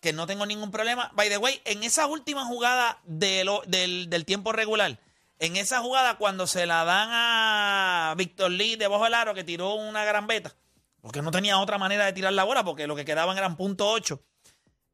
que 0.00 0.12
no 0.12 0.26
tengo 0.26 0.46
ningún 0.46 0.70
problema. 0.70 1.10
By 1.14 1.28
the 1.28 1.36
way, 1.38 1.60
en 1.64 1.84
esa 1.84 2.06
última 2.06 2.44
jugada 2.46 2.98
de 3.04 3.44
lo- 3.44 3.62
del, 3.66 4.08
del 4.10 4.24
tiempo 4.24 4.52
regular, 4.52 4.98
en 5.38 5.56
esa 5.56 5.80
jugada 5.80 6.16
cuando 6.18 6.46
se 6.46 6.66
la 6.66 6.84
dan 6.84 7.08
a 7.12 8.14
Víctor 8.16 8.50
Lee 8.50 8.76
debajo 8.76 9.04
del 9.04 9.14
aro 9.14 9.34
que 9.34 9.44
tiró 9.44 9.74
una 9.74 10.04
gran 10.04 10.26
beta, 10.26 10.54
porque 11.00 11.22
no 11.22 11.30
tenía 11.30 11.58
otra 11.58 11.78
manera 11.78 12.04
de 12.06 12.12
tirar 12.12 12.32
la 12.32 12.44
bola, 12.44 12.64
porque 12.64 12.86
lo 12.86 12.96
que 12.96 13.04
quedaban 13.04 13.36
eran 13.38 13.56
punto 13.56 13.88
ocho. 13.88 14.22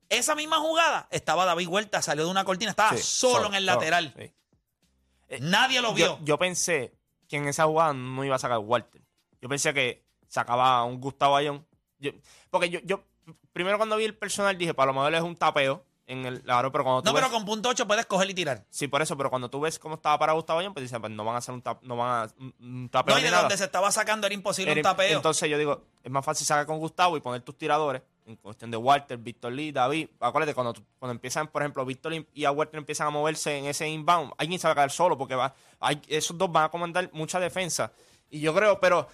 Esa 0.09 0.35
misma 0.35 0.59
jugada 0.59 1.09
estaba 1.11 1.45
David 1.45 1.69
Huerta, 1.69 2.01
salió 2.03 2.25
de 2.25 2.31
una 2.31 2.45
cortina, 2.45 2.71
estaba 2.71 2.97
sí, 2.97 3.03
solo, 3.03 3.47
en 3.49 3.55
el 3.55 3.67
lateral. 3.67 4.15
sí. 4.19 4.33
Nadie 5.41 5.81
lo 5.81 5.93
vio. 5.93 6.19
Yo, 6.19 6.25
yo 6.25 6.39
pensé 6.39 6.95
que 7.29 7.37
en 7.37 7.49
esa 7.49 7.65
jugada 7.65 7.93
no 7.93 8.25
iba 8.25 8.37
a 8.37 8.39
sacar 8.39 8.59
Walter. 8.59 9.03
Yo 9.41 9.49
pensé 9.49 9.75
que 9.75 10.05
sacaba 10.29 10.79
a 10.79 10.85
un 10.85 11.01
Gustavo 11.01 11.35
Ayón. 11.37 11.67
Yo- 11.99 12.13
porque 12.51 12.71
yo, 12.71 12.79
yo, 12.85 13.03
primero 13.53 13.77
cuando 13.79 13.97
vi 13.97 14.05
el 14.05 14.15
personal 14.17 14.57
dije, 14.57 14.75
para 14.75 14.87
lo 14.93 14.95
mejor 14.95 15.13
es 15.15 15.23
un 15.23 15.35
tapeo 15.35 15.85
en 16.07 16.25
el 16.25 16.49
aro, 16.49 16.71
pero 16.71 16.85
cuando 16.85 17.03
tú 17.03 17.07
no, 17.09 17.15
pero 17.15 17.27
ves- 17.27 17.35
con 17.37 17.45
punto 17.45 17.69
8 17.69 17.89
puedes 17.89 18.07
coger 18.07 18.31
y 18.31 18.35
tirar. 18.35 18.65
Sí, 18.71 18.87
por 18.87 19.03
eso, 19.03 19.17
pero 19.17 19.29
cuando 19.29 19.51
tú 19.51 19.59
ves 19.59 19.81
cómo 19.81 19.97
estaba 19.97 20.17
para 20.21 20.35
Gustavo 20.35 20.61
Ayón, 20.61 20.73
pues 20.73 20.85
dices, 20.85 21.01
pues 21.01 21.11
no 21.11 21.25
van 21.25 21.35
a 21.35 21.39
hacer 21.39 21.53
un, 21.53 21.63
tap- 21.65 21.81
no 21.83 21.97
van 21.97 22.29
a, 22.29 22.33
un, 22.39 22.55
un 22.61 22.89
tapeo 22.89 23.15
No, 23.17 23.19
y 23.19 23.23
ni 23.23 23.25
de 23.25 23.31
nada. 23.33 23.43
donde 23.43 23.57
se 23.57 23.65
estaba 23.65 23.91
sacando 23.91 24.29
era 24.29 24.35
imposible 24.35 24.71
Era- 24.71 24.79
un 24.79 24.83
tapeo. 24.85 25.17
Entonces 25.17 25.51
yo 25.51 25.59
digo, 25.59 25.83
es 26.05 26.11
más 26.13 26.25
fácil 26.25 26.47
sacar 26.47 26.67
con 26.67 26.79
Gustavo 26.79 27.17
y 27.17 27.21
poner 27.21 27.41
tus 27.43 27.59
tiradores 27.59 28.03
en 28.27 28.37
cuestión 28.37 28.71
de 28.71 28.77
Walter, 28.77 29.17
Víctor 29.19 29.53
Lee, 29.53 29.73
David. 29.73 30.09
Acuérdate, 30.21 30.55
cuando, 30.55 30.75
cuando 30.99 31.13
empiezan, 31.13 31.49
por 31.49 31.63
ejemplo, 31.63 31.85
Víctor 31.85 32.13
y 32.35 32.45
a 32.45 32.51
Walter 32.51 32.79
empiezan 32.79 33.07
a 33.07 33.11
moverse 33.11 33.57
en 33.57 33.67
ese 33.67 33.89
inbound, 33.89 34.33
alguien 34.37 34.59
se 34.59 34.67
va 34.67 34.73
a 34.73 34.75
caer 34.75 34.91
solo 34.91 35.17
porque 35.17 35.35
va, 35.35 35.55
esos 36.09 36.37
dos 36.37 36.51
van 36.51 36.65
a 36.65 36.69
comandar 36.69 37.09
mucha 37.13 37.39
defensa. 37.39 37.93
Y 38.29 38.41
yo 38.41 38.55
creo, 38.55 38.81
pero 38.81 39.07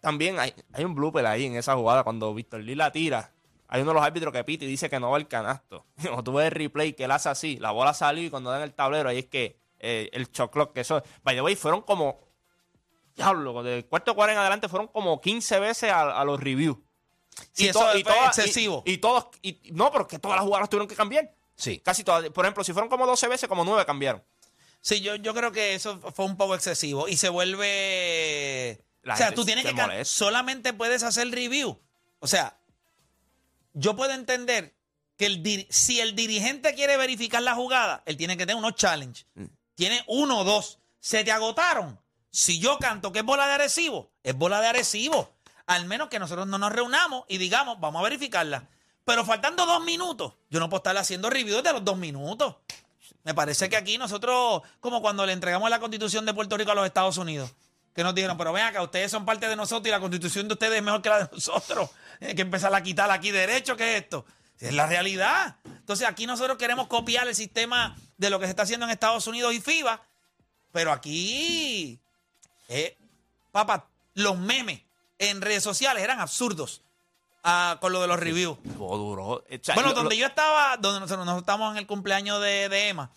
también 0.00 0.38
hay, 0.38 0.54
hay 0.72 0.84
un 0.84 0.94
blooper 0.94 1.26
ahí 1.26 1.44
en 1.44 1.56
esa 1.56 1.74
jugada 1.74 2.02
cuando 2.04 2.32
Víctor 2.34 2.60
Lee 2.60 2.74
la 2.74 2.90
tira. 2.90 3.32
Hay 3.68 3.82
uno 3.82 3.90
de 3.90 3.96
los 3.96 4.02
árbitros 4.02 4.32
que 4.32 4.42
pita 4.44 4.64
y 4.64 4.68
dice 4.68 4.88
que 4.88 4.98
no 4.98 5.10
va 5.10 5.18
al 5.18 5.28
canasto. 5.28 5.84
Cuando 6.02 6.24
tú 6.24 6.32
ves 6.32 6.46
el 6.46 6.52
replay 6.52 6.94
que 6.94 7.04
él 7.04 7.10
hace 7.10 7.28
así, 7.28 7.58
la 7.58 7.70
bola 7.70 7.92
salió 7.92 8.24
y 8.24 8.30
cuando 8.30 8.50
dan 8.50 8.62
el 8.62 8.72
tablero, 8.72 9.10
ahí 9.10 9.18
es 9.18 9.26
que 9.26 9.60
eh, 9.78 10.08
el 10.14 10.30
shot 10.30 10.50
clock, 10.50 10.72
que 10.72 10.80
eso, 10.80 11.02
by 11.22 11.34
the 11.34 11.42
way, 11.42 11.54
fueron 11.54 11.82
como 11.82 12.18
Diablo, 13.14 13.62
del 13.62 13.84
cuarto 13.84 14.14
cuarto 14.14 14.32
en 14.32 14.38
adelante 14.38 14.68
fueron 14.68 14.86
como 14.88 15.20
15 15.20 15.60
veces 15.60 15.90
a, 15.90 16.18
a 16.18 16.24
los 16.24 16.40
reviews. 16.40 16.78
Sí, 17.52 17.68
eso 17.68 17.80
fue 17.80 18.00
excesivo. 18.26 18.82
Y, 18.86 18.92
y 18.92 18.98
todos, 18.98 19.28
y, 19.42 19.60
no, 19.72 19.90
pero 19.90 20.06
que 20.06 20.18
todas 20.18 20.36
las 20.36 20.44
jugadas 20.44 20.68
tuvieron 20.68 20.88
que 20.88 20.94
cambiar. 20.94 21.34
Sí. 21.56 21.80
Casi 21.80 22.04
todas. 22.04 22.30
Por 22.30 22.44
ejemplo, 22.44 22.64
si 22.64 22.72
fueron 22.72 22.88
como 22.88 23.06
12 23.06 23.28
veces, 23.28 23.48
como 23.48 23.64
9 23.64 23.84
cambiaron. 23.84 24.22
Sí, 24.80 25.00
yo, 25.00 25.16
yo 25.16 25.34
creo 25.34 25.50
que 25.52 25.74
eso 25.74 26.00
fue 26.14 26.24
un 26.24 26.36
poco 26.36 26.54
excesivo. 26.54 27.08
Y 27.08 27.16
se 27.16 27.28
vuelve. 27.28 28.84
La 29.02 29.14
o 29.14 29.16
sea, 29.16 29.34
tú 29.34 29.44
tienes 29.44 29.64
se 29.64 29.74
que. 29.74 29.80
molesta. 29.80 30.04
Solamente 30.04 30.72
puedes 30.72 31.02
hacer 31.02 31.28
review. 31.30 31.80
O 32.20 32.26
sea, 32.26 32.58
yo 33.72 33.96
puedo 33.96 34.12
entender 34.12 34.74
que 35.16 35.26
el 35.26 35.66
si 35.70 36.00
el 36.00 36.14
dirigente 36.14 36.74
quiere 36.74 36.96
verificar 36.96 37.42
la 37.42 37.54
jugada, 37.54 38.02
él 38.06 38.16
tiene 38.16 38.36
que 38.36 38.46
tener 38.46 38.56
unos 38.56 38.76
challenge. 38.76 39.26
Tiene 39.74 40.02
uno 40.06 40.40
o 40.40 40.44
dos. 40.44 40.78
Se 41.00 41.24
te 41.24 41.32
agotaron. 41.32 41.98
Si 42.30 42.60
yo 42.60 42.78
canto 42.78 43.10
que 43.10 43.20
es 43.20 43.24
bola 43.24 43.46
de 43.46 43.54
Arecibo, 43.54 44.12
es 44.22 44.34
bola 44.34 44.60
de 44.60 44.68
Arecibo. 44.68 45.34
Al 45.68 45.84
menos 45.84 46.08
que 46.08 46.18
nosotros 46.18 46.46
no 46.46 46.56
nos 46.56 46.72
reunamos 46.72 47.24
y 47.28 47.36
digamos, 47.36 47.78
vamos 47.78 48.00
a 48.00 48.02
verificarla. 48.02 48.66
Pero 49.04 49.22
faltando 49.26 49.66
dos 49.66 49.84
minutos, 49.84 50.32
yo 50.48 50.60
no 50.60 50.70
puedo 50.70 50.78
estar 50.78 50.96
haciendo 50.96 51.28
reviews 51.28 51.62
de 51.62 51.74
los 51.74 51.84
dos 51.84 51.98
minutos. 51.98 52.56
Me 53.22 53.34
parece 53.34 53.68
que 53.68 53.76
aquí 53.76 53.98
nosotros, 53.98 54.62
como 54.80 55.02
cuando 55.02 55.26
le 55.26 55.34
entregamos 55.34 55.68
la 55.68 55.78
constitución 55.78 56.24
de 56.24 56.32
Puerto 56.32 56.56
Rico 56.56 56.70
a 56.70 56.74
los 56.74 56.86
Estados 56.86 57.18
Unidos, 57.18 57.52
que 57.94 58.02
nos 58.02 58.14
dijeron, 58.14 58.38
pero 58.38 58.54
ven 58.54 58.64
acá, 58.64 58.82
ustedes 58.82 59.10
son 59.10 59.26
parte 59.26 59.46
de 59.46 59.56
nosotros 59.56 59.86
y 59.88 59.90
la 59.90 60.00
constitución 60.00 60.48
de 60.48 60.54
ustedes 60.54 60.78
es 60.78 60.82
mejor 60.82 61.02
que 61.02 61.10
la 61.10 61.24
de 61.24 61.28
nosotros. 61.32 61.90
Hay 62.22 62.34
que 62.34 62.42
empezar 62.42 62.74
a 62.74 62.82
quitar 62.82 63.10
aquí 63.10 63.30
derecho, 63.30 63.76
¿qué 63.76 63.98
es 63.98 64.04
esto? 64.04 64.24
Es 64.58 64.72
la 64.72 64.86
realidad. 64.86 65.56
Entonces 65.66 66.08
aquí 66.08 66.26
nosotros 66.26 66.56
queremos 66.56 66.86
copiar 66.86 67.28
el 67.28 67.34
sistema 67.34 67.94
de 68.16 68.30
lo 68.30 68.40
que 68.40 68.46
se 68.46 68.50
está 68.50 68.62
haciendo 68.62 68.86
en 68.86 68.92
Estados 68.92 69.26
Unidos 69.26 69.52
y 69.52 69.60
FIBA, 69.60 70.00
pero 70.72 70.92
aquí, 70.92 72.00
eh, 72.68 72.96
papá, 73.52 73.86
los 74.14 74.38
memes 74.38 74.87
en 75.18 75.40
redes 75.40 75.62
sociales 75.62 76.02
eran 76.02 76.20
absurdos 76.20 76.82
ah, 77.44 77.78
con 77.80 77.92
lo 77.92 78.00
de 78.00 78.06
los 78.08 78.18
reviews. 78.18 78.58
Estuvo 78.64 78.96
duro. 78.96 79.24
O 79.26 79.44
sea, 79.62 79.74
Bueno, 79.74 79.90
lo- 79.90 79.94
donde 79.96 80.16
yo 80.16 80.26
estaba, 80.26 80.76
donde 80.76 81.00
nosotros, 81.00 81.24
nosotros 81.24 81.42
estábamos 81.42 81.72
en 81.72 81.78
el 81.78 81.86
cumpleaños 81.86 82.40
de, 82.40 82.68
de 82.68 82.88
Emma, 82.88 83.10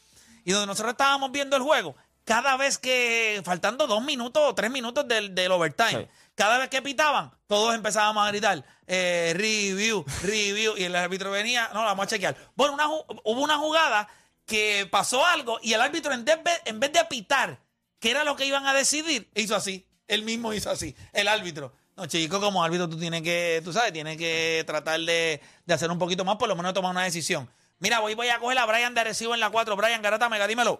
y 0.43 0.51
donde 0.51 0.67
nosotros 0.67 0.91
estábamos 0.93 1.31
viendo 1.31 1.55
el 1.55 1.61
juego, 1.63 1.95
cada 2.23 2.55
vez 2.57 2.77
que, 2.77 3.41
faltando 3.43 3.87
dos 3.87 4.03
minutos 4.03 4.41
o 4.45 4.55
tres 4.55 4.71
minutos 4.71 5.07
del, 5.07 5.33
del 5.35 5.51
overtime, 5.51 6.05
Sí. 6.05 6.07
cada 6.35 6.57
vez 6.59 6.69
que 6.69 6.81
pitaban, 6.81 7.31
todos 7.47 7.73
empezábamos 7.75 8.25
a 8.25 8.29
gritar, 8.29 8.63
eh, 8.87 9.33
review, 9.35 10.05
review, 10.23 10.75
y 10.77 10.83
el 10.83 10.95
árbitro 10.95 11.31
venía, 11.31 11.69
no, 11.73 11.81
la 11.81 11.87
vamos 11.87 12.03
a 12.05 12.07
chequear. 12.09 12.35
Bueno, 12.55 12.73
una 12.73 12.85
ju- 12.87 13.05
hubo 13.23 13.41
una 13.41 13.57
jugada 13.57 14.07
que 14.45 14.87
pasó 14.89 15.25
algo, 15.25 15.59
y 15.61 15.73
el 15.73 15.81
árbitro 15.81 16.13
en 16.13 16.23
vez, 16.25 16.39
en 16.65 16.79
vez 16.79 16.91
de 16.93 17.03
pitar, 17.05 17.59
que 17.99 18.11
era 18.11 18.23
lo 18.23 18.35
que 18.35 18.45
iban 18.45 18.65
a 18.65 18.73
decidir, 18.73 19.29
hizo 19.35 19.55
así. 19.55 19.85
Él 20.07 20.23
mismo 20.23 20.53
hizo 20.53 20.69
así, 20.69 20.95
el 21.13 21.27
árbitro. 21.27 21.73
No, 22.01 22.07
chico, 22.07 22.39
como 22.39 22.63
árbitro 22.63 22.89
tú 22.89 22.97
tienes 22.97 23.21
que, 23.21 23.61
tú 23.63 23.71
sabes, 23.71 23.93
tienes 23.93 24.17
que 24.17 24.63
tratar 24.65 24.99
de, 25.01 25.39
de 25.67 25.73
hacer 25.75 25.91
un 25.91 25.99
poquito 25.99 26.25
más, 26.25 26.37
por 26.37 26.49
lo 26.49 26.55
menos 26.55 26.73
tomar 26.73 26.89
una 26.89 27.03
decisión. 27.03 27.47
Mira, 27.79 27.99
voy, 27.99 28.15
voy 28.15 28.27
a 28.29 28.39
coger 28.39 28.57
a 28.57 28.65
Brian 28.65 28.95
de 28.95 29.01
Arecibo 29.01 29.35
en 29.35 29.39
la 29.39 29.51
4. 29.51 29.75
Brian 29.75 30.01
Garata 30.01 30.27
Mega, 30.27 30.47
dímelo. 30.47 30.79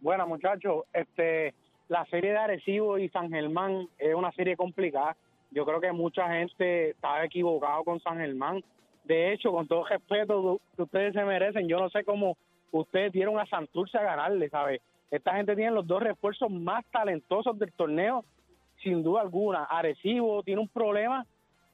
Bueno, 0.00 0.26
muchachos, 0.26 0.84
este, 0.94 1.52
la 1.88 2.06
serie 2.06 2.30
de 2.30 2.38
Arecibo 2.38 2.96
y 2.96 3.10
San 3.10 3.28
Germán 3.28 3.90
es 3.98 4.14
una 4.14 4.32
serie 4.32 4.56
complicada. 4.56 5.18
Yo 5.50 5.66
creo 5.66 5.82
que 5.82 5.92
mucha 5.92 6.26
gente 6.30 6.92
estaba 6.92 7.22
equivocado 7.26 7.84
con 7.84 8.00
San 8.00 8.16
Germán. 8.16 8.64
De 9.04 9.34
hecho, 9.34 9.52
con 9.52 9.68
todo 9.68 9.84
respeto 9.84 10.62
que 10.74 10.82
ustedes 10.82 11.12
se 11.12 11.24
merecen, 11.24 11.68
yo 11.68 11.78
no 11.78 11.90
sé 11.90 12.04
cómo 12.04 12.38
ustedes 12.70 13.12
dieron 13.12 13.38
a 13.38 13.44
Santurce 13.44 13.98
a 13.98 14.02
ganarle, 14.02 14.48
¿sabes? 14.48 14.80
Esta 15.10 15.34
gente 15.34 15.54
tiene 15.54 15.72
los 15.72 15.86
dos 15.86 16.02
refuerzos 16.02 16.50
más 16.50 16.86
talentosos 16.90 17.58
del 17.58 17.70
torneo, 17.72 18.24
sin 18.82 19.02
duda 19.02 19.20
alguna. 19.22 19.64
Arecibo 19.64 20.42
tiene 20.42 20.60
un 20.60 20.68
problema 20.68 21.24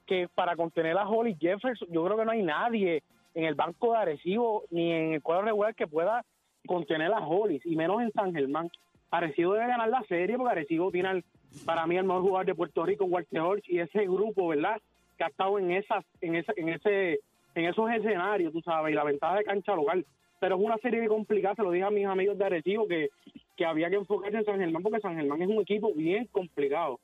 que 0.05 0.27
para 0.33 0.55
contener 0.55 0.97
a 0.97 1.07
Holly 1.07 1.35
Jefferson, 1.39 1.87
yo 1.91 2.03
creo 2.05 2.17
que 2.17 2.25
no 2.25 2.31
hay 2.31 2.43
nadie 2.43 3.03
en 3.35 3.45
el 3.45 3.55
banco 3.55 3.91
de 3.93 3.99
Arecibo 3.99 4.63
ni 4.71 4.91
en 4.91 5.13
el 5.13 5.21
cuadro 5.21 5.45
regular 5.45 5.75
que 5.75 5.87
pueda 5.87 6.23
contener 6.65 7.11
a 7.13 7.19
Hollis, 7.19 7.65
y 7.65 7.75
menos 7.75 8.01
en 8.01 8.11
San 8.11 8.33
Germán. 8.33 8.69
Arecibo 9.11 9.53
debe 9.53 9.67
ganar 9.67 9.89
la 9.89 10.03
serie 10.03 10.37
porque 10.37 10.51
Arecibo 10.51 10.91
tiene, 10.91 11.09
al- 11.09 11.23
para 11.65 11.87
mí, 11.87 11.95
el 11.97 12.03
mejor 12.03 12.21
jugador 12.21 12.45
de 12.45 12.55
Puerto 12.55 12.85
Rico, 12.85 13.05
Walter 13.05 13.39
Hodge, 13.41 13.63
y 13.67 13.79
ese 13.79 14.03
grupo, 14.05 14.47
¿verdad? 14.49 14.79
Que 15.17 15.23
ha 15.23 15.27
estado 15.27 15.57
en 15.57 15.71
esas, 15.71 16.05
en 16.21 16.35
ese, 16.35 16.53
en 16.57 16.69
ese, 16.69 17.19
en 17.55 17.65
esos 17.65 17.89
escenarios, 17.91 18.53
tú 18.53 18.61
sabes, 18.61 18.91
y 18.91 18.95
la 18.95 19.03
ventaja 19.03 19.37
de 19.37 19.43
cancha 19.45 19.75
local. 19.75 20.05
Pero 20.39 20.55
es 20.55 20.61
una 20.61 20.77
serie 20.77 21.07
complicada, 21.07 21.55
se 21.55 21.63
lo 21.63 21.71
dije 21.71 21.85
a 21.85 21.89
mis 21.89 22.05
amigos 22.05 22.37
de 22.37 22.45
Arecibo, 22.45 22.87
que, 22.87 23.09
que 23.57 23.65
había 23.65 23.89
que 23.89 23.97
enfocarse 23.97 24.37
en 24.37 24.45
San 24.45 24.59
Germán 24.59 24.83
porque 24.83 25.01
San 25.01 25.15
Germán 25.15 25.41
es 25.41 25.49
un 25.49 25.61
equipo 25.61 25.93
bien 25.93 26.25
complicado. 26.31 26.99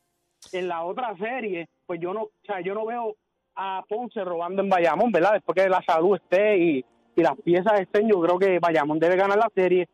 En 0.54 0.67
la 0.67 0.84
otra 0.84 1.15
serie, 1.17 1.67
pues 1.86 2.00
yo 2.00 2.13
no, 2.13 2.24
o 2.24 2.32
sea, 2.45 2.62
yo 2.62 2.74
no 2.74 2.86
veo 2.86 3.15
a 3.56 3.84
Ponce 3.88 4.24
robando 4.24 4.62
en 4.62 4.69
Bayamón, 4.69 5.12
¿verdad? 5.12 5.34
Después 5.34 5.56
que 5.56 5.69
la 5.69 5.82
salud 5.86 6.15
esté 6.15 6.58
y, 6.58 6.86
y 7.15 7.21
las 7.21 7.39
piezas 7.41 7.80
estén, 7.80 8.10
yo 8.10 8.21
creo 8.21 8.38
que 8.38 8.60
Bayamón 8.60 9.00
debe 9.00 9.15
ganar 9.15 9.38
la 9.38 9.52
serie. 9.54 9.88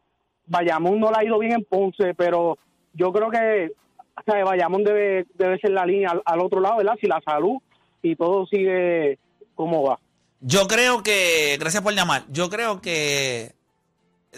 Bayamón 0.45 0.99
no 0.99 1.09
le 1.09 1.17
ha 1.17 1.23
ido 1.23 1.39
bien 1.39 1.53
en 1.53 1.63
Ponce, 1.63 2.13
pero 2.15 2.57
yo 2.93 3.11
creo 3.11 3.29
que 3.29 3.71
o 4.17 4.23
sea, 4.23 4.43
Bayamón 4.43 4.83
debe, 4.83 5.25
debe 5.35 5.57
ser 5.59 5.71
la 5.71 5.85
línea 5.85 6.09
al, 6.11 6.21
al 6.25 6.39
otro 6.41 6.59
lado, 6.59 6.77
¿verdad? 6.77 6.97
Si 6.99 7.07
la 7.07 7.21
salud 7.21 7.57
y 8.01 8.15
todo 8.15 8.45
sigue 8.45 9.17
como 9.55 9.83
va. 9.83 9.99
Yo 10.41 10.67
creo 10.67 11.03
que, 11.03 11.55
gracias 11.59 11.83
por 11.83 11.93
llamar, 11.93 12.25
yo 12.29 12.49
creo 12.49 12.81
que 12.81 13.53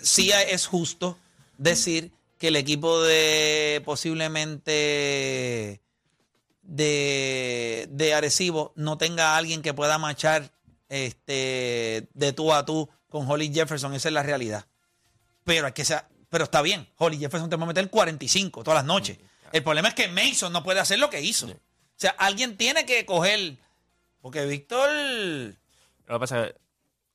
sí 0.01 0.31
es 0.31 0.67
justo 0.67 1.17
decir 1.57 2.11
que 2.37 2.49
el 2.49 2.57
equipo 2.57 3.01
de 3.01 3.81
posiblemente 3.85 5.81
de, 6.61 7.87
de 7.89 8.13
Arecibo 8.13 8.73
no 8.75 8.97
tenga 8.97 9.29
a 9.33 9.37
alguien 9.37 9.61
que 9.61 9.73
pueda 9.73 9.97
marchar 9.97 10.51
este, 10.89 12.09
de 12.13 12.33
tú 12.33 12.51
a 12.51 12.65
tú 12.65 12.89
con 13.07 13.29
Holly 13.29 13.53
Jefferson, 13.53 13.93
esa 13.93 14.09
es 14.09 14.13
la 14.13 14.23
realidad. 14.23 14.65
Pero 15.45 15.67
hay 15.67 15.73
que 15.73 15.85
ser, 15.85 16.03
pero 16.29 16.43
está 16.43 16.61
bien, 16.61 16.85
Holly 16.97 17.17
Jefferson 17.17 17.49
te 17.49 17.55
va 17.55 17.63
a 17.63 17.67
meter 17.67 17.89
45 17.89 18.61
todas 18.61 18.79
las 18.79 18.85
noches. 18.85 19.19
El 19.53 19.63
problema 19.63 19.87
es 19.87 19.93
que 19.93 20.09
Mason 20.09 20.51
no 20.51 20.63
puede 20.63 20.81
hacer 20.81 20.99
lo 20.99 21.09
que 21.09 21.21
hizo. 21.21 21.47
O 21.47 21.55
sea, 21.95 22.11
alguien 22.17 22.57
tiene 22.57 22.85
que 22.85 23.05
coger, 23.05 23.55
porque 24.19 24.45
Víctor... 24.45 24.89
Lo 26.13 26.19
que 26.19 26.23
pasa 26.23 26.45
es 26.45 26.53
que 26.53 26.59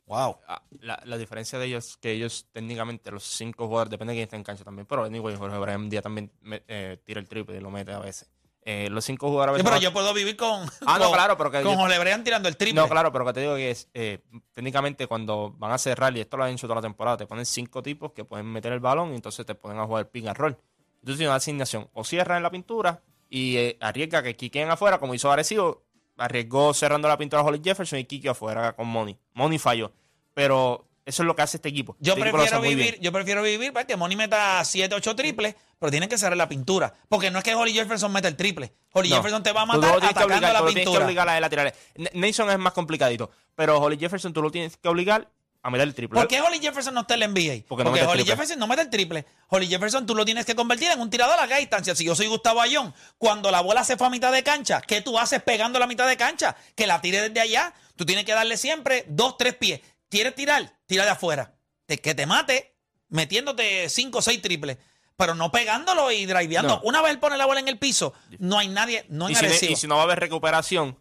Wow. 0.07 0.39
ah, 0.49 0.63
la, 0.81 0.99
la 1.05 1.19
diferencia 1.19 1.59
de 1.59 1.67
ellos 1.67 1.89
es 1.91 1.97
que 1.99 2.13
ellos 2.13 2.47
técnicamente, 2.51 3.11
los 3.11 3.25
cinco 3.25 3.67
jugadores, 3.67 3.91
depende 3.91 4.13
de 4.15 4.17
quién 4.17 4.25
esté 4.25 4.37
en 4.37 4.43
cancha 4.43 4.65
también, 4.65 4.87
pero 4.87 5.05
anyway, 5.05 5.37
Jorge 5.37 5.59
Brian 5.59 5.91
Díaz 5.91 6.03
también 6.03 6.33
me- 6.41 6.63
eh, 6.67 6.99
tira 7.05 7.21
el 7.21 7.29
triple 7.29 7.59
y 7.59 7.61
lo 7.61 7.71
mete 7.71 7.93
a 7.93 7.99
veces. 7.99 8.27
Eh, 8.63 8.89
los 8.91 9.05
cinco 9.05 9.29
jugadores 9.29 9.55
a 9.55 9.59
Sí, 9.59 9.65
pero 9.65 9.79
yo 9.81 9.93
puedo 9.93 10.13
vivir 10.15 10.35
con. 10.37 10.63
Ah, 10.87 10.99
no, 10.99 11.05
con- 11.07 11.13
claro, 11.15 11.37
pero 11.37 11.51
que 11.51 11.63
Con 11.63 11.73
yo- 11.75 11.79
Jorge 11.79 11.99
Brian 11.99 12.25
tirando 12.25 12.49
el 12.49 12.57
triple. 12.57 12.81
No, 12.81 12.89
claro, 12.89 13.13
pero 13.13 13.27
que 13.27 13.33
te 13.35 13.41
digo 13.41 13.55
que 13.57 13.71
es, 13.71 13.89
eh, 13.93 14.21
técnicamente 14.55 15.07
cuando 15.07 15.53
van 15.59 15.73
a 15.73 15.79
cerrar, 15.79 16.17
y 16.17 16.21
esto 16.21 16.39
lo 16.39 16.45
han 16.45 16.53
hecho 16.53 16.67
toda 16.67 16.77
la 16.77 16.83
temporada, 16.83 17.19
te 17.19 17.27
ponen 17.27 17.45
cinco 17.45 17.83
tipos 17.83 18.13
que 18.13 18.25
pueden 18.25 18.47
meter 18.47 18.73
el 18.73 18.81
balón 18.81 19.13
y 19.13 19.17
entonces 19.17 19.45
te 19.45 19.55
ponen 19.55 19.79
a 19.79 19.85
jugar 19.87 20.09
pick 20.11 20.27
and 20.27 20.37
roll. 20.39 20.53
Entonces 21.01 21.19
tienes 21.19 21.29
una 21.29 21.35
asignación, 21.37 21.89
o 21.93 22.03
cierran 22.03 22.39
en 22.39 22.43
la 22.45 22.51
pintura 22.51 23.03
y 23.31 23.57
eh, 23.59 23.77
arriesga 23.81 24.23
que 24.23 24.37
quiquen 24.37 24.71
afuera, 24.71 24.99
como 24.99 25.15
hizo 25.15 25.31
Arecibo, 25.31 25.85
arriesgó 26.19 26.75
cerrando 26.75 27.09
la 27.09 27.17
pintura 27.17 27.43
a 27.43 27.45
Holly 27.45 27.61
Jefferson 27.65 27.99
y 27.99 28.05
Kiki 28.05 28.29
afuera 28.29 28.75
con 28.75 28.87
Money. 28.89 29.17
Money 29.35 29.59
falló. 29.59 29.93
Pero 30.35 30.87
eso 31.07 31.23
es 31.23 31.27
lo 31.27 31.35
que 31.35 31.43
hace 31.43 31.57
este 31.57 31.69
equipo. 31.71 31.97
Yo 32.01 32.13
Este 32.15 32.25
lo 32.27 32.33
prefiero 32.33 32.61
vivir, 32.61 32.99
yo 33.01 33.11
prefiero 33.13 33.43
vivir 33.43 33.73
para 33.73 33.87
que 33.87 33.97
Money 33.97 34.17
meta 34.17 34.63
7, 34.65 34.95
8 34.95 35.17
triples, 35.17 35.55
pero 35.79 35.91
tienen 35.91 36.09
que 36.09 36.19
cerrar 36.19 36.37
la 36.37 36.49
pintura. 36.49 36.93
Porque 37.09 37.31
no 37.31 37.39
es 37.39 37.45
que 37.45 37.55
Holly 37.55 37.73
Jefferson 37.73 38.13
meta 38.13 38.29
el 38.29 38.37
triple. 38.37 38.73
Holly 38.93 39.09
No. 39.11 39.17
Jefferson 39.17 39.43
te 39.43 39.53
va 39.53 39.63
a 39.63 39.65
Tú 39.65 39.69
matar 39.73 39.95
lo 39.95 40.01
tienes 40.01 40.01
que 40.01 40.07
atacando 40.21 40.35
obligar, 40.35 40.53
la 40.53 40.59
tú 40.59 40.65
lo 40.65 40.71
tienes 40.71 40.85
que 40.85 40.91
pintura. 40.91 41.05
obligar 41.07 41.29
a 41.29 41.39
él 41.39 41.45
a 41.45 41.49
tirar. 41.51 41.75
N- 41.95 42.11
Nason 42.15 42.51
es 42.51 42.59
más 42.59 42.73
complicadito, 42.73 43.31
pero 43.55 43.79
Holly 43.79 43.97
Jefferson 43.99 44.33
tú 44.33 44.43
lo 44.43 44.51
tienes 44.51 44.77
que 44.77 44.89
obligar 44.89 45.29
a 45.63 45.71
meter 45.71 45.89
el 45.89 45.95
triple. 45.95 46.19
¿Por 46.19 46.29
qué 46.29 46.41
Holly 46.41 46.61
Jefferson 46.61 46.95
no 46.95 47.01
está 47.01 47.15
en 47.15 47.21
la 47.21 47.29
NBA? 47.29 47.65
Porque 47.67 47.85
no 47.85 47.91
Holly. 47.91 48.25
Jefferson 48.25 48.59
no 48.59 48.67
mete 48.67 48.83
el 48.83 48.91
triple. 48.91 49.27
Holly 49.49 49.67
Jefferson 49.67 50.07
tú 50.07 50.15
lo 50.15 50.25
tienes 50.25 50.47
que 50.47 50.55
convertir 50.55 50.91
en 50.91 51.01
un 51.01 51.11
tirador 51.11 51.35
a 51.35 51.39
larga 51.39 51.57
distancia. 51.57 51.95
Si 51.95 52.05
yo 52.05 52.15
soy 52.15 52.27
Gustavo 52.27 52.61
Ayón, 52.61 52.95
cuando 53.19 53.51
la 53.51 53.61
bola 53.61 53.85
se 53.85 53.97
fue 53.97 54.07
a 54.07 54.11
mitad 54.11 54.33
de 54.33 54.43
cancha, 54.43 54.81
¿qué 54.81 55.01
tú 55.01 55.19
haces 55.19 55.43
pegando 55.43 55.79
la 55.79 55.87
mitad 55.87 56.07
de 56.07 56.17
cancha? 56.17 56.57
Que 56.75 56.87
la 56.87 57.01
tire 57.01 57.29
desde 57.29 57.41
allá. 57.41 57.75
Tú 57.97 58.07
tienes 58.07 58.25
que 58.25 58.33
darle 58.33 58.57
siempre 58.57 59.05
dos, 59.09 59.37
tres 59.37 59.57
pies. 59.57 59.81
¿Quieres 60.09 60.35
tirar? 60.35 60.73
Tira 60.87 61.05
de 61.05 61.11
afuera. 61.11 61.55
Que 61.87 62.15
te 62.15 62.27
mate 62.27 62.75
metiéndote 63.09 63.89
cinco 63.89 64.19
o 64.19 64.23
seis 64.23 64.41
triples. 64.41 64.79
Pero 65.17 65.35
no 65.35 65.51
pegándolo 65.51 66.13
y 66.13 66.27
driveando. 66.27 66.77
No. 66.77 66.81
Una 66.85 67.03
vez 67.03 67.11
él 67.11 67.19
pone 67.19 67.37
la 67.37 67.47
bola 67.47 67.59
en 67.59 67.67
el 67.67 67.79
piso, 67.79 68.15
no 68.39 68.57
hay 68.57 68.69
nadie, 68.69 69.05
no 69.09 69.29
y, 69.29 69.35
en 69.35 69.51
si, 69.53 69.73
y 69.73 69.75
si 69.75 69.89
no 69.89 69.97
va 69.97 70.03
a 70.03 70.05
haber 70.05 70.21
recuperación, 70.21 70.97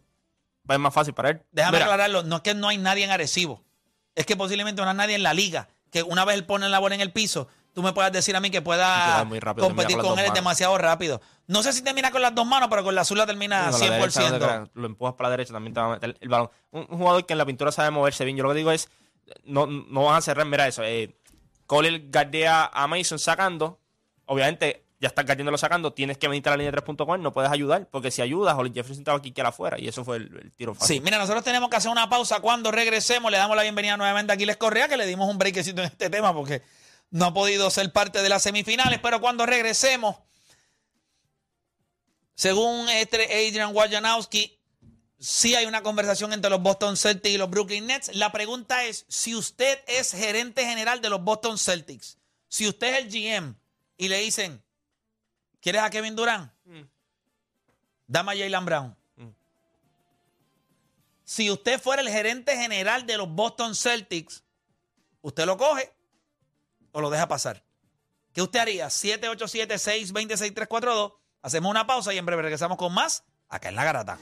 va 0.68 0.70
a 0.70 0.72
ser 0.74 0.80
más 0.80 0.92
fácil 0.92 1.14
para 1.14 1.30
él. 1.30 1.42
Déjame 1.52 1.76
Mira, 1.76 1.84
aclararlo, 1.84 2.24
no 2.24 2.36
es 2.36 2.42
que 2.42 2.54
no 2.54 2.66
hay 2.66 2.78
nadie 2.78 3.04
en 3.04 3.12
Arecibo. 3.12 3.64
Es 4.18 4.26
que 4.26 4.36
posiblemente 4.36 4.82
no 4.82 4.90
hay 4.90 4.96
nadie 4.96 5.14
en 5.14 5.22
la 5.22 5.32
liga. 5.32 5.68
Que 5.90 6.02
una 6.02 6.24
vez 6.24 6.36
él 6.36 6.44
pone 6.44 6.68
la 6.68 6.80
bola 6.80 6.96
en 6.96 7.00
el 7.00 7.12
piso, 7.12 7.46
tú 7.72 7.82
me 7.82 7.92
puedas 7.92 8.10
decir 8.10 8.34
a 8.34 8.40
mí 8.40 8.50
que 8.50 8.60
pueda 8.60 9.24
rápido, 9.24 9.68
competir 9.68 9.96
con 9.96 10.18
él 10.18 10.26
es 10.26 10.34
demasiado 10.34 10.76
rápido. 10.76 11.20
No 11.46 11.62
sé 11.62 11.72
si 11.72 11.82
termina 11.82 12.10
con 12.10 12.20
las 12.20 12.34
dos 12.34 12.44
manos, 12.44 12.68
pero 12.68 12.82
con 12.82 12.94
la 12.94 13.02
azul 13.02 13.16
la 13.16 13.26
termina 13.26 13.70
con 13.70 13.80
la 13.80 13.90
derecha, 13.90 14.20
no 14.20 14.26
te 14.30 14.34
100%. 14.34 14.38
creas, 14.38 14.68
lo 14.74 14.86
empujas 14.86 15.14
para 15.14 15.28
la 15.28 15.36
derecha, 15.36 15.52
también 15.52 15.72
te 15.72 15.80
va 15.80 15.86
a 15.86 15.90
meter 15.90 16.16
el 16.20 16.28
balón. 16.28 16.50
Un, 16.72 16.86
un 16.90 16.98
jugador 16.98 17.24
que 17.24 17.32
en 17.34 17.38
la 17.38 17.46
pintura 17.46 17.70
sabe 17.70 17.92
moverse 17.92 18.24
bien. 18.24 18.36
Yo 18.36 18.42
lo 18.42 18.50
que 18.50 18.56
digo 18.56 18.72
es, 18.72 18.88
no, 19.44 19.66
no 19.66 20.04
van 20.04 20.16
a 20.16 20.20
cerrar, 20.20 20.44
mira 20.46 20.66
eso. 20.66 20.82
Eh, 20.82 21.16
Cole 21.66 22.08
guardea 22.12 22.70
a 22.72 22.86
Mason 22.88 23.20
sacando. 23.20 23.78
Obviamente, 24.26 24.84
ya 25.00 25.08
estás 25.08 25.24
guardiándolo 25.24 25.58
sacando. 25.58 25.92
Tienes 25.92 26.18
que 26.18 26.26
venir 26.28 26.46
a 26.48 26.50
la 26.50 26.56
línea 26.56 26.70
de 26.70 26.76
tres 26.76 26.84
puntos 26.84 27.06
con 27.06 27.16
él. 27.16 27.22
No 27.22 27.32
puedes 27.32 27.50
ayudar, 27.50 27.88
porque 27.90 28.10
si 28.10 28.20
ayudas, 28.20 28.56
Holly 28.56 28.72
Jefferson 28.74 29.00
estaba 29.00 29.18
aquí 29.18 29.30
que 29.32 29.40
era 29.40 29.50
afuera. 29.50 29.78
Y 29.78 29.86
eso 29.86 30.04
fue 30.04 30.16
el, 30.16 30.36
el 30.42 30.52
tiro 30.52 30.74
fácil. 30.74 30.96
Sí, 30.96 31.00
mira, 31.00 31.18
nosotros 31.18 31.44
tenemos 31.44 31.70
que 31.70 31.76
hacer 31.76 31.90
una 31.90 32.08
pausa. 32.08 32.40
Cuando 32.40 32.70
regresemos, 32.70 33.30
le 33.30 33.38
damos 33.38 33.56
la 33.56 33.62
bienvenida 33.62 33.96
nuevamente 33.96 34.32
a 34.32 34.34
Aquiles 34.34 34.56
Correa, 34.56 34.88
que 34.88 34.96
le 34.96 35.06
dimos 35.06 35.30
un 35.30 35.38
breakcito 35.38 35.82
en 35.82 35.86
este 35.86 36.10
tema 36.10 36.34
porque 36.34 36.62
no 37.10 37.26
ha 37.26 37.34
podido 37.34 37.70
ser 37.70 37.92
parte 37.92 38.22
de 38.22 38.28
las 38.28 38.42
semifinales. 38.42 38.98
Pero 39.00 39.20
cuando 39.20 39.46
regresemos, 39.46 40.16
según 42.34 42.88
este 42.88 43.24
Adrian 43.24 43.74
Wajanowski, 43.74 44.58
sí 45.18 45.54
hay 45.54 45.66
una 45.66 45.82
conversación 45.82 46.32
entre 46.32 46.50
los 46.50 46.62
Boston 46.62 46.96
Celtics 46.96 47.34
y 47.34 47.38
los 47.38 47.50
Brooklyn 47.50 47.86
Nets. 47.86 48.14
La 48.14 48.32
pregunta 48.32 48.84
es, 48.84 49.04
si 49.08 49.34
usted 49.34 49.78
es 49.86 50.12
gerente 50.12 50.64
general 50.64 51.00
de 51.00 51.10
los 51.10 51.22
Boston 51.22 51.58
Celtics, 51.58 52.18
si 52.48 52.66
usted 52.66 52.94
es 52.94 53.04
el 53.04 53.10
GM 53.10 53.54
y 53.96 54.08
le 54.08 54.18
dicen, 54.18 54.62
¿quieres 55.60 55.82
a 55.82 55.90
Kevin 55.90 56.16
Durant? 56.16 56.50
Dame 58.06 58.32
a 58.32 58.36
Jalen 58.36 58.64
Brown. 58.64 58.96
Mm. 59.16 59.28
Si 61.24 61.50
usted 61.50 61.78
fuera 61.80 62.00
el 62.02 62.08
gerente 62.08 62.56
general 62.56 63.04
de 63.06 63.18
los 63.18 63.28
Boston 63.28 63.74
Celtics, 63.74 64.44
¿usted 65.20 65.44
lo 65.44 65.58
coge 65.58 65.92
o 66.92 67.00
lo 67.00 67.10
deja 67.10 67.26
pasar? 67.28 67.64
¿Qué 68.32 68.40
usted 68.42 68.60
haría? 68.60 68.86
787-626-342. 68.88 71.14
Hacemos 71.42 71.70
una 71.70 71.86
pausa 71.86 72.12
y 72.14 72.18
en 72.18 72.26
breve 72.26 72.42
regresamos 72.42 72.78
con 72.78 72.92
más 72.94 73.24
acá 73.48 73.68
en 73.68 73.76
La 73.76 73.84
Garata. 73.84 74.18